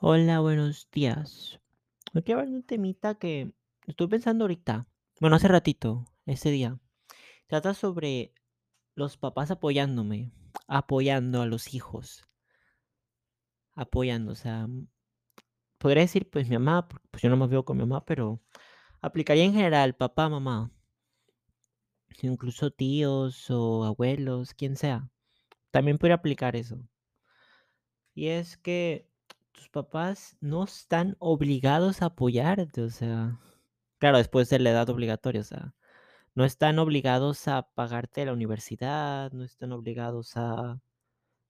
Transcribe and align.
Hola, 0.00 0.38
buenos 0.38 0.88
días. 0.92 1.58
Hoy 2.14 2.22
quiero 2.22 2.38
hablar 2.38 2.52
de 2.52 2.58
un 2.58 2.62
temita 2.62 3.16
que 3.16 3.52
estoy 3.84 4.06
pensando 4.06 4.44
ahorita. 4.44 4.86
Bueno, 5.20 5.34
hace 5.34 5.48
ratito, 5.48 6.04
ese 6.24 6.50
día. 6.52 6.78
Trata 7.48 7.74
sobre 7.74 8.32
los 8.94 9.16
papás 9.16 9.50
apoyándome, 9.50 10.30
apoyando 10.68 11.42
a 11.42 11.46
los 11.46 11.74
hijos, 11.74 12.24
apoyando. 13.74 14.32
O 14.32 14.34
sea, 14.36 14.68
mm, 14.68 14.86
podría 15.78 16.02
decir, 16.02 16.30
pues 16.30 16.48
mi 16.48 16.58
mamá, 16.58 16.88
pues 17.10 17.22
yo 17.22 17.30
no 17.30 17.36
me 17.36 17.48
veo 17.48 17.64
con 17.64 17.76
mi 17.76 17.84
mamá, 17.84 18.04
pero 18.04 18.40
aplicaría 19.00 19.44
en 19.44 19.54
general, 19.54 19.96
papá, 19.96 20.28
mamá, 20.28 20.70
incluso 22.22 22.70
tíos 22.70 23.50
o 23.50 23.84
abuelos, 23.84 24.54
quien 24.54 24.76
sea. 24.76 25.10
También 25.72 25.98
podría 25.98 26.16
aplicar 26.16 26.56
eso. 26.56 26.78
Y 28.14 28.28
es 28.28 28.58
que 28.58 29.07
tus 29.58 29.68
papás 29.70 30.36
no 30.40 30.64
están 30.64 31.16
obligados 31.20 32.02
a 32.02 32.06
apoyarte, 32.06 32.82
o 32.82 32.90
sea, 32.90 33.38
claro, 33.98 34.18
después 34.18 34.48
de 34.50 34.58
la 34.60 34.70
edad 34.70 34.88
obligatoria, 34.90 35.40
o 35.42 35.44
sea, 35.44 35.74
no 36.34 36.44
están 36.46 36.78
obligados 36.80 37.48
a 37.48 37.64
pagarte 37.74 38.24
la 38.26 38.32
universidad, 38.34 39.32
no 39.32 39.44
están 39.44 39.72
obligados 39.72 40.36
a 40.36 40.80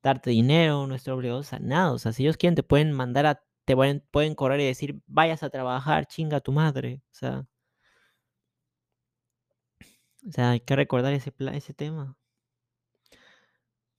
darte 0.03 0.31
dinero, 0.31 0.87
no 0.89 0.95
están 0.97 1.15
obligados 1.15 1.53
a 1.55 1.61
nada, 1.61 1.93
o 1.93 1.99
sea, 1.99 2.13
si 2.13 2.25
ellos 2.25 2.37
quieren 2.39 2.57
te 2.57 2.63
pueden 2.65 2.93
mandar 2.93 3.27
a 3.27 3.43
te 3.67 3.77
pueden 3.77 4.05
pueden 4.13 4.35
correr 4.37 4.61
y 4.61 4.67
decir: 4.67 5.01
"Vayas 5.07 5.43
a 5.45 5.51
trabajar, 5.51 6.07
chinga 6.07 6.41
tu 6.41 6.53
madre", 6.53 7.03
o 7.13 7.15
sea 7.15 7.47
o 10.29 10.31
sea, 10.33 10.51
hay 10.51 10.61
que 10.61 10.77
recordar 10.77 11.13
ese 11.13 11.33
ese 11.53 11.75
tema. 11.75 12.17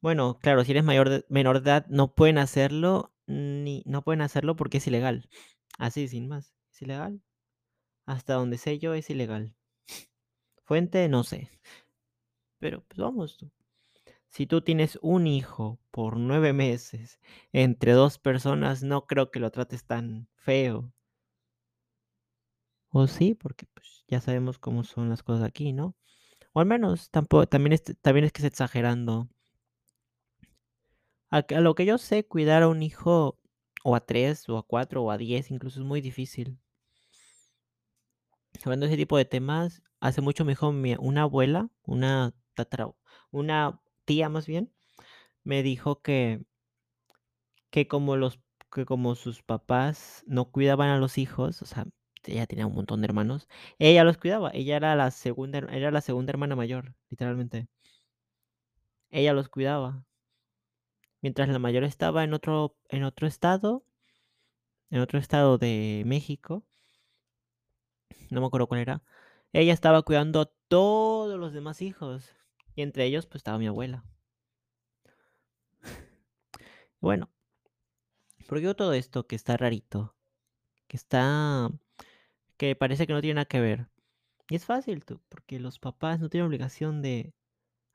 Bueno, 0.02 0.39
claro, 0.41 0.64
si 0.64 0.72
eres 0.72 0.84
mayor 0.86 1.09
de 1.09 1.26
menor 1.30 1.62
de 1.62 1.70
edad, 1.70 1.86
no 1.89 2.14
pueden 2.14 2.38
hacerlo, 2.38 3.14
ni 3.29 3.83
no 3.85 4.03
pueden 4.03 4.21
hacerlo 4.21 4.55
porque 4.55 4.77
es 4.79 4.88
ilegal. 4.88 5.29
Así, 5.77 6.07
sin 6.09 6.27
más, 6.27 6.53
es 6.73 6.81
ilegal. 6.81 7.22
Hasta 8.05 8.33
donde 8.36 8.58
sé 8.58 8.80
yo, 8.80 8.94
es 8.95 9.09
ilegal. 9.09 9.55
Fuente, 10.63 11.08
no 11.09 11.23
sé. 11.23 11.49
Pero, 12.59 12.83
pues, 12.88 12.99
vamos. 12.99 13.38
Si 14.30 14.47
tú 14.47 14.61
tienes 14.61 14.99
un 15.02 15.27
hijo 15.27 15.80
por 15.91 16.17
9 16.17 16.53
meses 16.53 17.19
entre 17.53 17.94
2 17.94 18.19
personas, 18.19 18.83
no 18.83 19.08
creo 19.08 19.31
que 19.31 19.39
lo 19.39 19.52
trates 19.52 19.86
tan 19.86 20.27
feo. 20.36 20.93
¿O 22.91 23.08
sí? 23.08 23.36
Porque, 23.36 23.66
pues, 23.73 24.03
ya 24.08 24.19
sabemos 24.21 24.58
cómo 24.59 24.83
son 24.83 25.09
las 25.09 25.23
cosas 25.23 25.43
aquí, 25.43 25.73
¿no? 25.73 25.95
O 26.53 26.59
al 26.61 26.66
menos 26.67 27.11
tampo 27.11 27.47
también 27.47 27.73
es 27.73 27.83
también 28.02 28.25
es 28.25 28.31
que 28.33 28.41
es 28.41 28.45
exagerando. 28.47 29.30
A 31.31 31.44
lo 31.61 31.75
que 31.75 31.85
yo 31.85 31.97
sé, 31.97 32.25
cuidar 32.25 32.63
a 32.63 32.67
un 32.67 32.81
hijo, 32.83 33.39
o 33.83 33.95
a 33.95 33.99
3, 34.05 34.47
o 34.49 34.58
a 34.58 34.63
4, 34.63 35.03
o 35.03 35.11
a 35.11 35.17
10, 35.17 35.52
incluso 35.52 35.80
es 35.80 35.86
muy 35.86 36.02
difícil. 36.02 36.59
Hablando 38.63 38.86
de 38.86 38.91
ese 38.94 38.97
tipo 38.97 39.17
de 39.17 39.25
temas, 39.25 39.81
hace 39.99 40.21
mucho 40.21 40.44
me 40.45 40.52
dijo 40.52 40.71
mi 40.71 40.95
una 40.99 41.23
abuela, 41.23 41.69
una 41.83 42.33
una 43.31 43.81
tía 44.05 44.30
más 44.30 44.47
bien, 44.47 44.71
me 45.44 45.63
dijo 45.63 46.02
que 46.02 46.41
que 47.71 47.88
como 47.88 48.16
los 48.17 48.39
que 48.71 48.86
como 48.86 49.16
sus 49.16 49.41
papás 49.43 50.23
no 50.27 50.52
cuidaban 50.52 50.89
a 50.89 50.97
los 50.97 51.17
hijos, 51.17 51.61
o 51.61 51.66
sea, 51.66 51.88
ella 52.25 52.45
tenía 52.47 52.67
un 52.67 52.75
montón 52.75 53.02
de 53.02 53.05
hermanos, 53.05 53.47
ella 53.80 54.03
los 54.03 54.17
cuidaba, 54.17 54.52
ella 54.53 54.75
era 54.77 54.95
la 54.95 55.11
segunda 55.11 55.59
era 55.59 55.91
la 55.91 56.02
segunda 56.02 56.31
hermana 56.31 56.55
mayor, 56.55 56.95
literalmente. 57.09 57.67
Ella 59.11 59.33
los 59.33 59.49
cuidaba. 59.49 60.03
Mientras 61.22 61.50
la 61.50 61.59
mayor 61.59 61.84
estaba 61.84 62.23
en 62.23 62.34
otro 62.34 62.75
en 62.89 63.03
otro 63.03 63.28
estado 63.28 63.84
en 64.89 65.00
otro 65.02 65.20
estado 65.20 65.58
de 65.58 66.03
México 66.06 66.64
no 68.30 68.42
me 68.42 68.48
acuerdo 68.48 68.67
cuál 68.67 68.81
era, 68.81 69.02
ella 69.53 69.73
estaba 69.73 70.02
cuidando 70.03 70.42
a 70.42 70.52
todos 70.67 71.39
los 71.39 71.54
demás 71.54 71.82
hijos, 71.82 72.36
y 72.76 72.82
entre 72.82 73.05
ellos, 73.05 73.26
pues, 73.26 73.38
estaba 73.38 73.58
mi 73.58 73.67
abuela. 73.67 74.04
Bueno. 77.02 77.30
¿Por 78.48 78.60
qué 78.60 78.73
todo 78.73 78.93
esto 78.93 79.27
que 79.27 79.36
está 79.36 79.58
rarito? 79.58 80.16
Que 80.88 80.98
está 80.98 81.72
que 82.58 82.76
parece 82.76 83.08
que 83.08 83.14
no 83.14 83.22
tiene 83.22 83.36
nada 83.36 83.45
que 83.45 83.61
ver. 83.61 83.88
Y 84.49 84.55
es 84.55 84.66
fácil, 84.66 85.05
tú, 85.05 85.22
porque 85.30 85.60
los 85.60 85.80
papás 85.80 86.20
no 86.20 86.30
tienen 86.30 86.48
obligación 86.48 87.02
de 87.02 87.33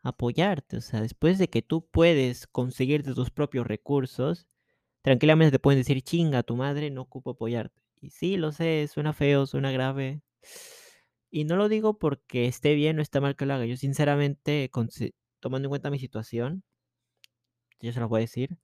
apoyarte, 0.04 0.78
o 0.78 0.82
sea, 0.82 1.00
después 1.02 1.38
de 1.38 1.48
que 1.50 1.62
tú 1.62 1.86
puedes 1.90 2.46
conseguirte 2.48 3.14
tus 3.14 3.30
propios 3.32 3.66
recursos, 3.66 4.48
tranquilamente 5.02 5.52
te 5.52 5.58
pueden 5.60 5.80
decir: 5.80 6.02
"Chinga 6.02 6.42
tu 6.44 6.56
madre, 6.56 6.90
no 6.90 7.02
ocupo 7.02 7.32
apoyarte". 7.32 7.80
Y 8.02 8.10
sí, 8.10 8.36
lo 8.38 8.52
sé, 8.52 8.88
suena 8.92 9.12
feo, 9.14 9.46
suena 9.46 9.72
grave. 9.72 10.22
Y 11.32 11.44
no 11.44 11.56
lo 11.56 11.68
digo 11.68 11.98
porque 11.98 12.46
esté 12.46 12.74
bien 12.74 12.98
o 12.98 13.02
esté 13.02 13.20
mal 13.20 13.36
que 13.36 13.46
lo 13.46 13.54
haga. 13.54 13.66
Yo 13.66 13.76
sinceramente, 13.76 14.70
consi 14.70 15.14
tomando 15.40 15.66
en 15.66 15.70
cuenta 15.70 15.90
mi 15.90 15.98
situación 15.98 16.62
yo 17.80 17.92
se 17.92 18.00
los 18.00 18.08
voy 18.08 18.18
a 18.18 18.20
decir. 18.22 18.58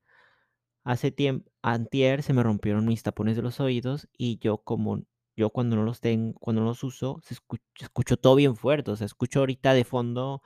Hace 0.84 1.12
tiemp 1.12 1.46
antier 1.62 2.22
se 2.22 2.32
me 2.32 2.42
rompieron 2.42 2.86
mis 2.86 3.02
tapones 3.02 3.36
de 3.36 3.42
los 3.42 3.60
oídos, 3.60 4.08
y 4.18 4.38
yo 4.40 4.58
como 4.58 5.02
yo 5.36 5.50
cuando 5.50 5.76
no 5.76 5.84
los 5.84 6.00
ten 6.00 6.32
cuando 6.34 6.62
los 6.62 6.84
uso, 6.84 7.20
se 7.24 7.34
escu 7.34 7.58
escucho 7.80 8.16
todo 8.18 8.36
bien 8.36 8.56
fuerte, 8.56 8.90
o 8.92 8.96
sea, 8.96 9.06
escucho 9.06 9.40
ahorita 9.40 9.74
de 9.74 9.84
fondo 9.84 10.42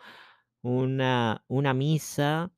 una 0.65 1.45
una 1.49 1.75
misa, 1.75 2.53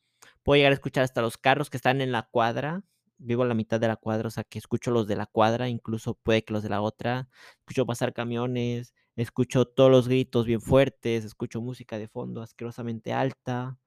puedo 0.45 0.57
llegar 0.59 0.73
a 0.73 0.75
escuchar 0.75 1.05
hasta 1.05 1.23
los 1.23 1.39
carros 1.39 1.71
que 1.71 1.77
están 1.79 2.01
en 2.01 2.13
la 2.13 2.25
cuadra, 2.31 2.85
vivo 3.19 3.43
a 3.45 3.47
la 3.47 3.55
mitad 3.55 3.81
de 3.81 3.89
la 3.89 3.97
cuadra, 3.97 4.29
o 4.29 4.31
sea, 4.31 4.45
que 4.45 4.59
escucho 4.59 4.91
los 4.91 5.07
de 5.09 5.17
la 5.17 5.27
cuadra, 5.27 5.69
incluso 5.69 6.15
puede 6.15 6.45
que 6.45 6.53
los 6.55 6.63
de 6.63 6.69
la 6.71 6.83
otra, 6.83 7.29
escucho 7.61 7.87
pasar 7.87 8.13
camiones, 8.15 8.95
escucho 9.17 9.67
todos 9.67 9.91
los 9.91 10.09
gritos 10.09 10.47
bien 10.47 10.61
fuertes, 10.61 11.25
escucho 11.25 11.61
música 11.63 11.99
de 11.99 12.09
fondo 12.09 12.43
asquerosamente 12.43 13.13
alta. 13.13 13.79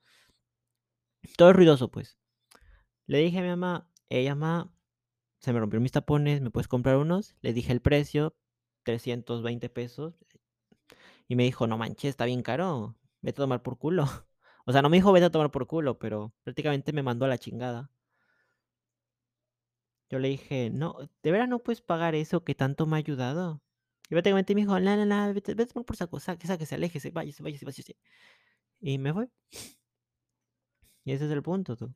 Todo 1.37 1.49
es 1.51 1.55
ruidoso, 1.55 1.89
pues. 1.91 2.17
Le 3.07 3.19
dije 3.19 3.39
a 3.39 3.43
mi 3.43 3.49
mamá, 3.49 3.89
ella: 4.09 4.35
"Ma, 4.35 4.73
se 5.39 5.53
me 5.53 5.59
rompieron 5.59 5.83
mis 5.83 5.93
tapones, 5.93 6.41
¿me 6.41 6.51
puedes 6.51 6.67
comprar 6.69 6.97
unos?". 6.97 7.35
Le 7.41 7.53
dije 7.53 7.71
el 7.73 7.81
precio, 7.81 8.35
320 8.83 9.69
pesos. 9.69 10.15
Y 11.29 11.35
me 11.37 11.43
dijo: 11.43 11.67
"No 11.67 11.77
manches, 11.77 12.09
está 12.09 12.25
bien 12.25 12.41
caro, 12.41 12.95
vete 13.21 13.41
a 13.41 13.45
tomar 13.45 13.61
por 13.63 13.77
culo". 13.77 14.05
O 14.65 14.71
sea, 14.71 14.81
no 14.83 14.89
me 14.89 14.97
dijo: 14.97 15.11
"Vete 15.11 15.25
a 15.25 15.31
tomar 15.31 15.51
por 15.51 15.65
culo", 15.67 15.97
pero 15.99 16.33
prácticamente 16.43 16.93
me 16.93 17.01
mandó 17.03 17.25
a 17.25 17.29
la 17.29 17.37
chingada. 17.39 17.89
Yo 20.09 20.19
le 20.19 20.29
dije: 20.29 20.69
"No, 20.71 20.95
¿de 21.23 21.31
veras 21.31 21.49
no 21.49 21.59
puedes 21.59 21.81
pagar 21.81 22.15
eso 22.15 22.43
que 22.43 22.55
tanto 22.55 22.85
me 22.85 22.95
ha 22.97 22.99
ayudado?". 22.99 23.61
Y 24.09 24.09
prácticamente 24.09 24.55
me 24.55 24.61
dijo: 24.61 24.79
"No, 24.79 24.95
no, 24.95 25.05
no, 25.05 25.33
vete 25.33 25.53
vete 25.55 25.71
a 25.71 25.73
tomar 25.73 25.85
por 25.85 25.95
saco, 25.97 26.19
saque, 26.19 26.47
sáquese, 26.47 26.75
aléjese, 26.75 27.11
váyase, 27.11 27.43
váyase, 27.43 27.65
váyase". 27.65 27.95
Y 28.81 28.97
me 28.99 29.13
fue. 29.13 29.29
Y 31.03 31.11
ese 31.11 31.25
es 31.25 31.31
el 31.31 31.43
punto, 31.43 31.75
tú. 31.75 31.93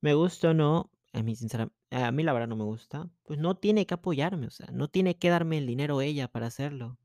Me 0.00 0.14
guste 0.14 0.46
o 0.46 0.54
no, 0.54 0.92
a 1.12 1.22
mí 1.24 1.34
sincera 1.34 1.68
a 1.90 2.12
mí 2.12 2.22
la 2.22 2.32
verdad 2.32 2.46
no 2.46 2.54
me 2.56 2.62
gusta, 2.62 3.10
pues 3.24 3.40
no 3.40 3.56
tiene 3.56 3.86
que 3.86 3.94
apoyarme, 3.94 4.46
o 4.46 4.50
sea, 4.50 4.68
no 4.72 4.86
tiene 4.88 5.16
que 5.18 5.30
darme 5.30 5.58
el 5.58 5.66
dinero 5.66 6.00
ella 6.00 6.28
para 6.28 6.46
hacerlo. 6.46 6.96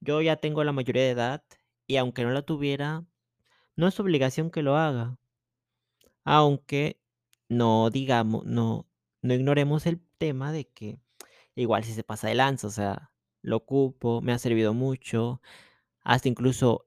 Yo 0.00 0.20
ya 0.20 0.36
tengo 0.36 0.62
la 0.64 0.72
mayoría 0.72 1.04
de 1.04 1.10
edad, 1.10 1.42
y 1.90 1.96
aunque 1.96 2.22
no 2.22 2.30
la 2.30 2.42
tuviera, 2.42 3.04
no 3.74 3.88
es 3.88 3.98
obligación 3.98 4.52
que 4.52 4.62
lo 4.62 4.76
haga. 4.76 5.18
Aunque 6.24 7.00
no 7.48 7.90
digamo 7.90 8.42
no 8.46 8.86
no 9.22 9.34
ignoremos 9.34 9.86
el 9.86 10.00
tema 10.18 10.52
de 10.52 10.68
que 10.68 11.00
igual 11.56 11.82
sí 11.84 11.92
se 11.92 12.04
pasa 12.04 12.28
de 12.28 12.36
lanza, 12.36 12.68
o 12.68 12.70
sea, 12.70 13.10
lo 13.42 13.56
ocupo, 13.56 14.20
me 14.22 14.32
ha 14.32 14.38
servido 14.38 14.72
mucho, 14.72 15.42
hasta 16.02 16.28
incluso 16.28 16.86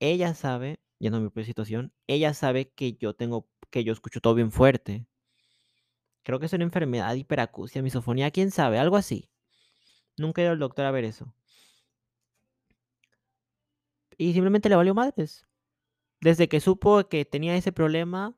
ella 0.00 0.34
sabe, 0.34 0.80
yendo 0.98 1.18
a 1.18 1.20
mi 1.20 1.28
propia 1.28 1.44
situación, 1.44 1.92
ella 2.06 2.34
sabe 2.34 2.70
que 2.70 2.94
yo 2.94 3.14
tengo 3.14 3.48
que 3.70 3.84
yo 3.84 3.92
escucho 3.92 4.20
todo 4.22 4.34
bien 4.34 4.52
fuerte. 4.52 5.06
Creo 6.22 6.40
que 6.40 6.46
es 6.46 6.52
una 6.54 6.64
enfermedad, 6.64 7.14
hiperacusia, 7.16 7.82
misofonía, 7.82 8.30
quién 8.30 8.50
sabe, 8.50 8.78
algo 8.78 8.96
así. 8.96 9.28
Nunca 10.16 10.40
he 10.42 10.44
ido 10.46 10.52
al 10.52 10.58
doctor 10.58 10.86
a 10.86 10.90
ver 10.90 11.04
eso. 11.04 11.34
Y 14.20 14.32
simplemente 14.34 14.68
le 14.68 14.76
valió 14.76 14.94
madres. 14.94 15.46
Desde 16.20 16.48
que 16.48 16.60
supo 16.60 17.08
que 17.08 17.24
tenía 17.24 17.56
ese 17.56 17.72
problema, 17.72 18.36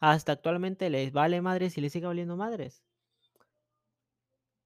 hasta 0.00 0.32
actualmente 0.32 0.90
les 0.90 1.12
vale 1.12 1.42
madres 1.42 1.78
y 1.78 1.82
le 1.82 1.90
sigue 1.90 2.06
valiendo 2.06 2.36
madres. 2.36 2.82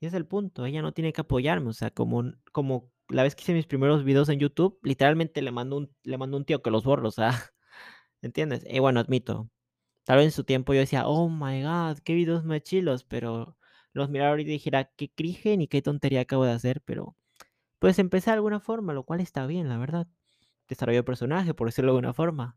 Y 0.01 0.07
es 0.07 0.15
el 0.15 0.27
punto, 0.27 0.67
ella 0.67 0.83
no 0.83 0.93
tiene 0.93 1.13
que 1.13 1.21
apoyarme, 1.23 1.71
o 1.71 1.73
sea, 1.73 1.91
como 1.91 2.25
como 2.53 2.91
la 3.09 3.23
vez 3.23 3.35
que 3.35 3.43
hice 3.43 3.53
mis 3.55 3.67
primeros 3.67 4.05
videos 4.05 4.29
en 4.29 4.39
YouTube, 4.41 4.79
literalmente 4.83 5.43
le 5.43 5.51
mandó 5.53 5.77
un 5.79 5.91
le 6.05 6.17
un 6.17 6.45
tío 6.45 6.63
que 6.63 6.71
los 6.71 6.85
borre, 6.85 7.07
o 7.09 7.11
sea, 7.11 7.31
¿entiendes? 8.23 8.65
Y 8.71 8.81
bueno, 8.81 9.01
admito, 9.01 9.51
tal 10.05 10.19
vez 10.19 10.27
en 10.27 10.33
su 10.33 10.45
tiempo 10.45 10.75
yo 10.75 10.81
decía: 10.81 11.07
"Oh 11.09 11.29
my 11.31 11.63
God, 11.65 11.99
qué 12.05 12.15
videos 12.15 12.45
más 12.45 12.63
chilos", 12.63 13.05
pero 13.05 13.57
los 13.95 14.11
mirara 14.11 14.31
ahorita 14.33 14.51
y 14.51 14.55
dijera: 14.55 14.87
"Qué 14.97 15.11
cringe 15.13 15.57
ni 15.59 15.69
qué 15.69 15.83
tontería 15.83 16.23
acabo 16.23 16.45
de 16.47 16.53
hacer", 16.53 16.83
pero, 16.83 17.17
pues, 17.81 17.99
empecé 18.01 18.31
de 18.31 18.37
alguna 18.37 18.61
forma, 18.61 18.95
lo 18.95 19.05
cual 19.05 19.21
está 19.23 19.47
bien, 19.47 19.69
la 19.71 19.79
verdad. 19.79 20.09
Desarrollo 20.69 20.99
de 21.01 21.05
personaje, 21.05 21.55
por 21.55 21.69
decirlo 21.69 21.93
de 21.93 21.99
alguna 21.99 22.15
forma. 22.15 22.57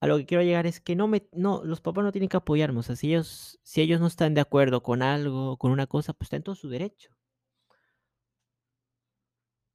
a 0.00 0.06
lo 0.06 0.16
que 0.18 0.26
quiero 0.26 0.42
llegar 0.42 0.66
es 0.66 0.80
que 0.80 0.96
no 0.96 1.08
me 1.08 1.26
no, 1.32 1.62
los 1.64 1.80
papás 1.80 2.04
no 2.04 2.12
tienen 2.12 2.28
que 2.28 2.36
apoyarme, 2.36 2.80
o 2.80 2.82
sea, 2.82 2.96
si 2.96 3.08
ellos 3.08 3.58
si 3.62 3.80
ellos 3.82 4.00
no 4.00 4.06
están 4.06 4.34
de 4.34 4.40
acuerdo 4.40 4.82
con 4.82 5.02
algo, 5.02 5.56
con 5.58 5.70
una 5.72 5.86
cosa, 5.86 6.12
pues 6.14 6.26
está 6.26 6.36
en 6.36 6.42
todo 6.42 6.54
su 6.54 6.68
derecho. 6.68 7.10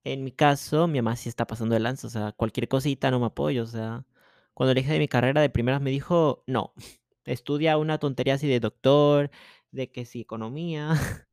En 0.04 0.24
mi 0.24 0.32
caso, 0.32 0.88
mi 0.88 1.00
mamá 1.02 1.16
sí 1.16 1.30
está 1.30 1.48
pasando 1.48 1.74
de 1.74 1.80
lanza, 1.80 2.08
o 2.08 2.10
sea, 2.12 2.32
cualquier 2.32 2.68
cosita 2.68 3.10
no 3.12 3.20
me 3.20 3.26
apoya, 3.28 3.64
o 3.64 3.66
sea, 3.66 4.06
cuando 4.54 4.74
le 4.74 4.82
dije 4.82 4.94
de 4.94 5.00
mi 5.00 5.08
carrera, 5.08 5.42
de 5.42 5.50
primeras 5.50 5.82
me 5.82 5.90
dijo: 5.92 6.44
"No, 6.48 6.74
estudia 7.26 7.78
una 7.78 7.98
tontería 8.00 8.36
así 8.36 8.48
de 8.48 8.60
doctor, 8.60 9.32
de 9.72 9.92
que 9.92 10.06
si 10.06 10.22
economía". 10.22 10.90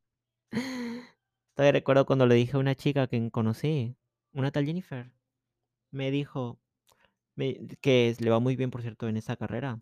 Todavía 1.55 1.73
recuerdo 1.73 2.05
cuando 2.07 2.27
le 2.27 2.35
dije 2.35 2.57
a 2.57 2.61
una 2.61 2.75
chica 2.75 3.07
que 3.07 3.31
conocí, 3.31 3.97
una 4.35 4.51
tal 4.53 4.67
Jennifer, 4.67 5.13
me 5.93 6.11
dijo 6.11 6.61
que 7.81 8.15
le 8.21 8.31
va 8.31 8.41
muy 8.41 8.57
bien, 8.57 8.71
por 8.71 8.83
cierto, 8.83 9.09
en 9.09 9.17
esa 9.17 9.37
carrera 9.37 9.81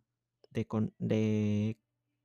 de 0.50 0.66
con 0.66 0.94
de 0.98 1.78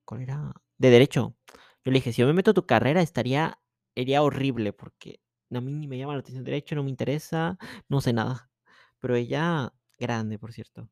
¿cuál 0.06 0.22
era? 0.22 0.54
De 0.78 0.90
derecho. 0.92 1.38
Yo 1.86 1.92
le 1.92 2.00
dije: 2.00 2.14
"Si 2.14 2.22
yo 2.22 2.28
me 2.28 2.34
meto 2.34 2.52
a 2.52 2.54
tu 2.56 2.66
carrera 2.66 3.02
estaría 3.02 3.60
sería 3.96 4.24
horrible, 4.24 4.74
porque 4.74 5.22
a 5.54 5.62
mí 5.62 5.74
ni 5.74 5.88
me 5.88 5.98
llama 5.98 6.14
la 6.14 6.20
atención 6.22 6.44
derecho, 6.46 6.76
no 6.76 6.84
me 6.84 6.90
interesa, 6.92 7.58
no 7.90 8.02
sé 8.02 8.14
nada". 8.14 8.52
Pero 9.00 9.16
ella 9.16 9.74
grande, 10.00 10.40
por 10.40 10.54
cierto. 10.54 10.90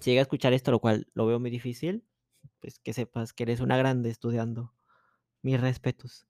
Si 0.00 0.10
llega 0.10 0.20
a 0.20 0.22
escuchar 0.22 0.52
esto, 0.52 0.70
lo 0.70 0.80
cual 0.80 1.08
lo 1.14 1.26
veo 1.26 1.40
muy 1.40 1.50
difícil, 1.50 2.04
pues 2.60 2.78
que 2.78 2.92
sepas 2.92 3.32
que 3.32 3.44
eres 3.44 3.60
una 3.60 3.76
grande 3.76 4.10
estudiando. 4.10 4.74
Mis 5.42 5.60
respetos. 5.60 6.26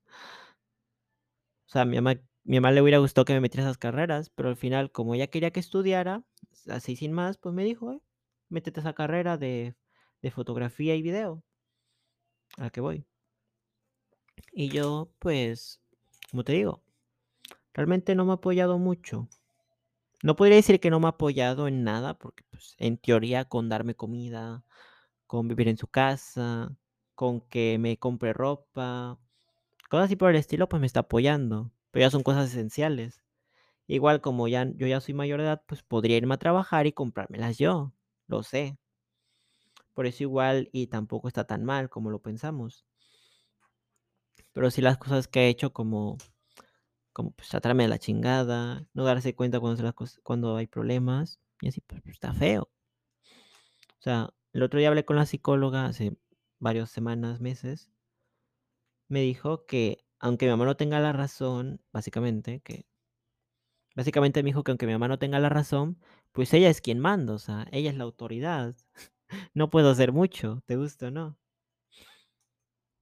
O 1.69 1.71
sea, 1.71 1.85
mi 1.85 1.97
mamá 1.97 2.19
mi 2.49 2.57
mamá 2.57 2.71
le 2.73 2.81
hubiera 2.83 2.99
gustado 2.99 3.25
que 3.25 3.33
me 3.33 3.41
metiera 3.41 3.63
esas 3.65 3.77
carreras, 3.79 4.29
pero 4.31 4.49
al 4.49 4.57
final, 4.57 4.91
como 4.91 5.15
ella 5.15 5.27
quería 5.29 5.51
que 5.51 5.61
estudiara, 5.61 6.25
así 6.69 6.95
sin 6.97 7.13
más, 7.13 7.37
pues 7.39 7.55
me 7.55 7.63
dijo: 7.65 7.93
"Eh, 7.93 8.01
métete 8.49 8.81
esa 8.81 8.93
carrera 8.93 9.37
de 9.37 9.75
de 10.23 10.31
fotografía 10.31 10.95
y 10.95 11.01
video". 11.03 11.43
A 12.57 12.63
la 12.65 12.69
que 12.69 12.81
voy. 12.81 13.05
Y 14.51 14.69
yo, 14.69 15.11
pues, 15.19 15.81
como 16.31 16.43
te 16.43 16.53
digo, 16.53 16.83
realmente 17.73 18.15
no 18.15 18.25
me 18.25 18.31
ha 18.31 18.35
apoyado 18.35 18.77
mucho. 18.79 19.29
No 20.23 20.35
podría 20.35 20.57
decir 20.57 20.79
que 20.79 20.89
no 20.91 20.99
me 20.99 21.07
ha 21.07 21.11
apoyado 21.11 21.67
en 21.67 21.83
nada, 21.83 22.17
porque, 22.17 22.43
pues, 22.51 22.75
en 22.79 22.97
teoría, 22.97 23.45
con 23.45 23.69
darme 23.69 23.95
comida, 23.95 24.65
con 25.27 25.47
vivir 25.47 25.69
en 25.69 25.77
su 25.77 25.87
casa, 25.87 26.75
con 27.15 27.41
que 27.41 27.77
me 27.79 27.97
compre 27.99 28.33
ropa, 28.33 29.19
cosas 29.89 30.05
así 30.07 30.15
por 30.17 30.31
el 30.31 30.37
estilo, 30.37 30.69
pues, 30.69 30.81
me 30.81 30.87
está 30.87 31.01
apoyando, 31.01 31.71
pero 31.91 32.05
ya 32.05 32.11
son 32.11 32.23
cosas 32.23 32.49
esenciales. 32.51 33.23
Igual, 33.87 34.21
como 34.21 34.47
ya 34.47 34.65
yo 34.75 34.87
ya 34.87 35.01
soy 35.01 35.13
mayor 35.15 35.39
de 35.41 35.45
edad, 35.47 35.63
pues, 35.67 35.83
podría 35.83 36.17
irme 36.17 36.35
a 36.35 36.37
trabajar 36.39 36.87
y 36.87 36.93
comprármelas 36.93 37.57
yo, 37.59 37.93
lo 38.27 38.43
sé. 38.43 38.77
Por 39.93 40.07
eso 40.07 40.23
igual 40.23 40.69
y 40.71 40.87
tampoco 40.87 41.27
está 41.27 41.43
tan 41.45 41.63
mal 41.63 41.89
como 41.91 42.09
lo 42.09 42.19
pensamos. 42.23 42.85
Pero 44.53 44.71
sí 44.71 44.81
las 44.81 44.97
cosas 44.97 45.27
que 45.27 45.41
he 45.41 45.49
hecho 45.49 45.73
como 45.73 46.17
como, 47.13 47.31
pues, 47.31 47.49
tratarme 47.49 47.83
de 47.83 47.89
la 47.89 47.99
chingada, 47.99 48.85
no 48.93 49.03
darse 49.03 49.35
cuenta 49.35 49.59
cuando 49.59 49.83
las 49.83 49.93
cos 49.93 50.19
cuando 50.23 50.55
hay 50.57 50.67
problemas, 50.67 51.39
y 51.61 51.67
así, 51.69 51.81
pues, 51.81 52.01
está 52.07 52.33
feo. 52.33 52.69
O 53.99 54.01
sea, 54.01 54.33
el 54.53 54.63
otro 54.63 54.79
día 54.79 54.87
hablé 54.87 55.03
con 55.05 55.17
la 55.17 55.25
psicóloga 55.25 55.85
hace 55.85 56.17
varias 56.59 56.89
semanas, 56.89 57.41
meses 57.41 57.91
me 59.09 59.21
dijo 59.21 59.65
que, 59.65 60.05
aunque 60.19 60.45
mi 60.45 60.51
mamá 60.51 60.65
no 60.65 60.77
tenga 60.77 60.99
la 60.99 61.13
razón, 61.13 61.81
básicamente, 61.91 62.61
que 62.61 62.85
básicamente 63.95 64.43
me 64.43 64.49
dijo 64.49 64.63
que 64.63 64.71
aunque 64.71 64.85
mi 64.87 64.93
mamá 64.93 65.07
no 65.07 65.19
tenga 65.19 65.39
la 65.39 65.49
razón, 65.49 65.99
pues 66.31 66.53
ella 66.53 66.69
es 66.69 66.81
quien 66.81 66.99
manda, 66.99 67.33
o 67.33 67.39
sea, 67.39 67.67
ella 67.71 67.89
es 67.91 67.97
la 67.97 68.03
autoridad. 68.05 68.75
No 69.53 69.69
puedo 69.69 69.91
hacer 69.91 70.11
mucho, 70.11 70.63
te 70.65 70.75
guste 70.75 71.05
o 71.05 71.11
no. 71.11 71.37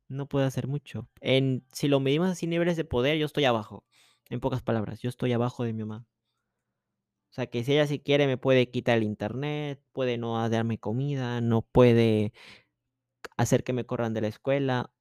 No 0.10 0.28
puedo 0.28 0.46
hacer 0.46 0.68
mucho. 0.68 1.08
En 1.22 1.66
si 1.72 1.88
lo 1.88 2.00
medimos 2.02 2.30
así 2.30 2.48
niveles 2.48 2.76
de 2.78 2.84
poder, 2.86 3.18
yo 3.18 3.26
estoy 3.26 3.46
abajo, 3.46 3.86
en 4.30 4.40
pocas 4.42 4.62
palabras, 4.62 5.02
yo 5.02 5.10
estoy 5.10 5.32
abajo 5.34 5.64
de 5.64 5.74
mi 5.74 5.84
mamá. 5.86 6.06
O 7.32 7.34
sea, 7.34 7.48
que 7.48 7.64
si 7.64 7.74
ella 7.74 7.88
si 7.88 8.00
quiere 8.00 8.26
me 8.28 8.38
puede 8.38 8.70
quitar 8.70 8.98
el 8.98 9.04
internet, 9.04 9.82
puede 9.94 10.18
no 10.18 10.50
darme 10.50 10.80
comida, 10.80 11.40
no 11.42 11.62
puede 11.62 12.34
hacer 13.38 13.64
que 13.64 13.74
me 13.74 13.86
corran 13.86 14.14
de 14.14 14.22
la 14.22 14.28
escuela. 14.28 14.92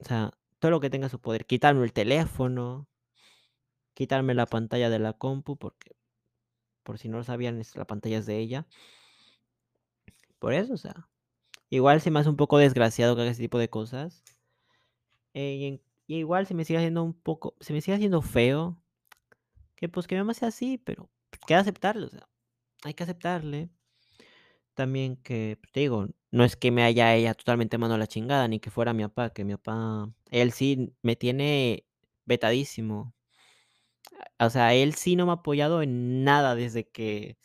O 0.00 0.04
sea, 0.04 0.32
todo 0.58 0.70
lo 0.70 0.80
que 0.80 0.90
tenga 0.90 1.08
su 1.08 1.20
poder, 1.20 1.46
quitarme 1.46 1.84
el 1.84 1.92
teléfono 1.92 2.88
quitarme 3.98 4.32
la 4.32 4.46
pantalla 4.46 4.90
de 4.90 5.00
la 5.00 5.12
compu, 5.12 5.56
porque 5.56 5.96
por 6.84 7.00
si 7.00 7.08
no 7.08 7.16
lo 7.18 7.24
sabían, 7.24 7.60
la 7.74 7.84
pantalla 7.84 8.18
es 8.18 8.26
de 8.26 8.38
ella. 8.38 8.64
Por 10.38 10.52
eso, 10.54 10.74
o 10.74 10.76
sea, 10.76 11.08
igual 11.68 12.00
se 12.00 12.12
me 12.12 12.20
hace 12.20 12.28
un 12.28 12.36
poco 12.36 12.58
desgraciado 12.58 13.16
que 13.16 13.22
haga 13.22 13.32
ese 13.32 13.42
tipo 13.42 13.58
de 13.58 13.68
cosas. 13.68 14.22
Eh, 15.34 15.80
y 16.06 16.16
igual 16.16 16.46
se 16.46 16.54
me 16.54 16.64
sigue 16.64 16.78
haciendo 16.78 17.02
un 17.02 17.12
poco 17.12 17.56
se 17.60 17.72
me 17.72 17.80
sigue 17.80 17.96
haciendo 17.96 18.22
feo 18.22 18.80
que, 19.74 19.88
pues, 19.88 20.06
que 20.06 20.14
mi 20.14 20.20
mamá 20.20 20.34
sea 20.34 20.48
así, 20.48 20.78
pero 20.78 21.10
pues, 21.30 21.40
que 21.44 21.56
aceptarlo, 21.56 22.06
o 22.06 22.10
sea, 22.10 22.28
hay 22.84 22.94
que 22.94 23.02
aceptarle. 23.02 23.68
También 24.78 25.16
que, 25.16 25.58
pues, 25.60 25.72
te 25.72 25.80
digo, 25.80 26.06
no 26.30 26.44
es 26.44 26.54
que 26.54 26.70
me 26.70 26.84
haya 26.84 27.12
ella 27.16 27.34
totalmente 27.34 27.78
mandado 27.78 27.96
a 27.96 27.98
la 27.98 28.06
chingada, 28.06 28.46
ni 28.46 28.60
que 28.60 28.70
fuera 28.70 28.92
mi 28.92 29.02
papá, 29.02 29.30
que 29.30 29.44
mi 29.44 29.56
papá, 29.56 30.08
él 30.30 30.52
sí 30.52 30.94
me 31.02 31.16
tiene 31.16 31.84
vetadísimo. 32.26 33.12
O 34.38 34.50
sea, 34.50 34.74
él 34.74 34.94
sí 34.94 35.16
no 35.16 35.26
me 35.26 35.32
ha 35.32 35.34
apoyado 35.36 35.82
en 35.82 36.22
nada 36.24 36.54
desde 36.54 36.88
que 36.88 37.38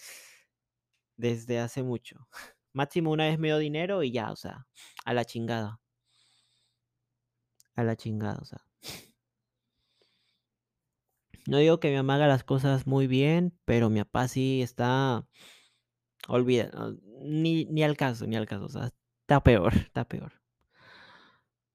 desde 1.18 1.59
hace 1.59 1.83
mucho. 1.83 2.27
Máximo 2.74 3.12
una 3.12 3.25
vez 3.25 3.38
me 3.39 3.47
dio 3.50 3.57
dinero 3.57 4.03
y 4.03 4.12
ya, 4.12 4.31
o 4.31 4.36
sea, 4.36 4.68
a 5.06 5.13
la 5.13 5.25
chingada. 5.25 5.79
A 7.75 7.83
la 7.83 7.95
chingada, 7.95 8.39
o 8.41 8.45
sea. 8.45 8.65
No 11.45 11.57
digo 11.57 11.79
que 11.79 11.89
mi 11.89 11.95
mamá 11.97 12.15
haga 12.15 12.27
las 12.27 12.44
cosas 12.44 12.88
muy 12.88 13.06
bien, 13.07 13.57
pero 13.65 13.89
mi 13.89 14.00
papá 14.03 14.27
sí 14.29 14.62
está 14.62 15.27
olvida 16.27 16.71
ni 17.21 17.65
ni 17.65 17.83
al 17.83 17.97
caso, 17.97 18.27
ni 18.27 18.35
al 18.35 18.45
caso, 18.47 18.65
o 18.65 18.69
sea, 18.69 18.91
está 19.21 19.43
peor, 19.43 19.73
está 19.75 20.07
peor. 20.07 20.33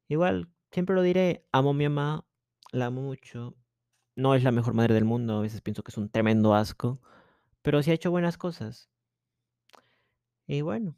Igual, 0.08 0.48
siempre 0.70 0.94
lo 0.94 1.02
diré, 1.02 1.44
amo 1.52 1.70
a 1.70 1.74
mi 1.74 1.84
mamá, 1.88 2.24
la 2.72 2.86
amo 2.86 3.02
mucho. 3.02 3.54
No 4.16 4.34
es 4.34 4.42
la 4.44 4.52
mejor 4.52 4.74
madre 4.74 4.94
del 4.94 5.04
mundo, 5.04 5.38
a 5.38 5.42
veces 5.42 5.60
pienso 5.62 5.82
que 5.82 5.90
es 5.90 5.98
un 5.98 6.10
tremendo 6.10 6.54
asco, 6.54 7.00
pero 7.62 7.82
sí 7.82 7.90
ha 7.90 7.94
hecho 7.94 8.10
buenas 8.10 8.38
cosas. 8.38 8.90
Y 10.48 10.62
bueno. 10.62 10.96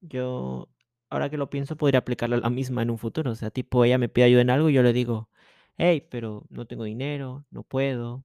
Yo, 0.00 0.68
ahora 1.10 1.30
que 1.30 1.36
lo 1.36 1.50
pienso, 1.50 1.76
podría 1.76 1.98
aplicarle 2.00 2.38
la 2.38 2.50
misma 2.50 2.82
en 2.82 2.90
un 2.90 2.98
futuro, 2.98 3.30
o 3.32 3.34
sea, 3.34 3.50
tipo, 3.50 3.84
ella 3.84 3.98
me 3.98 4.08
pide 4.08 4.26
ayuda 4.26 4.42
en 4.42 4.50
algo 4.50 4.70
y 4.70 4.74
yo 4.74 4.82
le 4.82 4.92
digo: 4.92 5.28
"Hey, 5.76 6.06
pero 6.10 6.46
no 6.50 6.66
tengo 6.66 6.84
dinero, 6.84 7.44
no 7.50 7.62
puedo". 7.64 8.24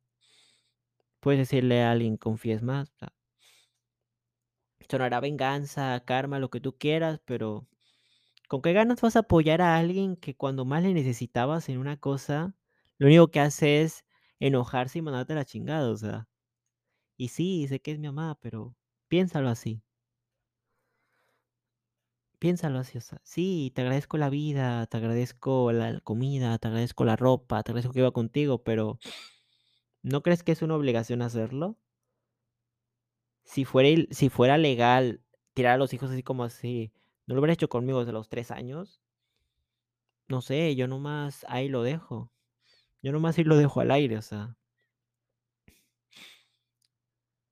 Puedes 1.19 1.39
decirle 1.39 1.81
a 1.83 1.91
alguien 1.91 2.17
confíes 2.17 2.61
más, 2.61 2.89
o 2.91 2.95
sea 2.97 3.13
sonará 4.89 5.19
venganza, 5.19 6.01
karma, 6.05 6.39
lo 6.39 6.49
que 6.49 6.59
tú 6.61 6.77
quieras, 6.77 7.19
pero 7.25 7.67
¿con 8.49 8.61
qué 8.61 8.73
ganas 8.73 9.01
vas 9.01 9.15
a 9.15 9.19
apoyar 9.21 9.61
a 9.61 9.77
alguien 9.77 10.15
que 10.17 10.35
cuando 10.35 10.65
más 10.65 10.83
le 10.83 10.93
necesitabas 10.93 11.69
en 11.69 11.79
una 11.79 11.97
cosa, 11.99 12.55
lo 12.99 13.07
único 13.07 13.29
que 13.31 13.39
hace 13.41 13.81
es 13.83 14.05
enojarse 14.39 14.99
y 14.99 15.01
mandarte 15.03 15.35
la 15.35 15.45
chingada, 15.45 15.89
o 15.91 15.97
sea? 15.97 16.27
Y 17.17 17.29
sí, 17.29 17.67
sé 17.69 17.81
que 17.81 17.91
es 17.93 17.99
mi 17.99 18.07
mamá, 18.07 18.37
pero 18.41 18.75
piénsalo 19.09 19.49
así. 19.49 19.83
Piénsalo 22.39 22.79
así, 22.79 22.97
o 22.97 23.01
sea, 23.01 23.21
sí, 23.23 23.71
te 23.75 23.81
agradezco 23.83 24.17
la 24.17 24.29
vida, 24.29 24.87
te 24.87 24.97
agradezco 24.97 25.71
la 25.71 25.99
comida, 26.01 26.57
te 26.57 26.67
agradezco 26.67 27.05
la 27.05 27.15
ropa, 27.15 27.61
te 27.63 27.71
agradezco 27.71 27.93
que 27.93 27.99
viva 27.99 28.11
contigo, 28.11 28.63
pero 28.63 28.99
¿no 30.03 30.21
crees 30.21 30.43
que 30.43 30.51
es 30.51 30.61
una 30.61 30.75
obligación 30.75 31.23
hacerlo? 31.23 31.75
Si 33.51 33.65
fuera 33.65 33.89
si 34.11 34.29
fuera 34.29 34.57
legal 34.57 35.19
tirar 35.53 35.73
a 35.73 35.77
los 35.77 35.93
hijos 35.93 36.09
así 36.09 36.23
como 36.23 36.45
así, 36.45 36.93
¿no 37.27 37.35
lo 37.35 37.41
hubiera 37.41 37.51
hecho 37.51 37.67
conmigo 37.67 37.99
desde 37.99 38.13
los 38.13 38.29
3 38.29 38.49
años? 38.49 39.01
No 40.29 40.41
sé, 40.41 40.73
yo 40.77 40.87
nomás 40.87 41.45
ahí 41.49 41.67
lo 41.67 41.83
dejo. 41.83 42.31
Yo 43.01 43.11
nomás 43.11 43.37
ahí 43.37 43.43
lo 43.43 43.57
dejo 43.57 43.81
al 43.81 43.91
aire, 43.91 44.17
o 44.17 44.21
sea. 44.21 44.55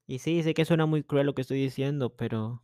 Y 0.08 0.20
sí, 0.20 0.42
sé 0.44 0.54
que 0.54 0.66
suena 0.66 0.86
muy 0.86 1.04
cruel 1.04 1.26
lo 1.26 1.36
que 1.36 1.42
estoy 1.42 1.60
diciendo, 1.62 2.16
pero 2.16 2.64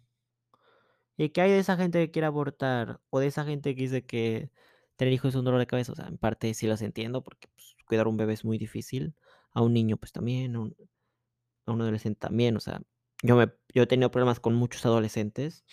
¿y 1.18 1.30
qué 1.30 1.42
hay 1.42 1.52
de 1.52 1.60
esa 1.60 1.78
gente 1.78 2.00
que 2.06 2.12
quiere 2.12 2.26
abortar? 2.28 3.02
O 3.10 3.20
de 3.20 3.28
esa 3.28 3.46
gente 3.46 3.76
que 3.76 3.82
dice 3.84 4.06
que 4.06 4.50
tener 4.96 5.14
hijos 5.14 5.30
es 5.30 5.36
un 5.36 5.46
dolor 5.46 5.60
de 5.60 5.68
cabeza, 5.68 5.92
o 5.92 5.96
sea, 5.96 6.08
en 6.08 6.18
parte 6.18 6.54
sí 6.54 6.68
los 6.68 6.82
entiendo, 6.82 7.24
porque, 7.24 7.48
pues, 7.56 7.76
cuidar 7.86 8.06
a 8.06 8.10
un 8.10 8.18
bebé 8.18 8.34
es 8.34 8.46
muy 8.46 8.58
difícil, 8.58 9.14
a 9.52 9.62
un 9.62 9.74
niño, 9.74 9.98
pues, 9.98 10.12
también, 10.12 10.56
a 10.56 10.60
un 10.62 11.82
adolescente 11.82 12.20
también, 12.20 12.58
o 12.58 12.60
sea, 12.60 12.82
yo 13.24 13.36
me 13.36 13.52
yo 13.74 13.84
he 13.84 13.88
tenido 13.88 14.12
problemas 14.12 14.40
con 14.40 14.56
muchos 14.56 14.86
adolescentes, 14.86 15.66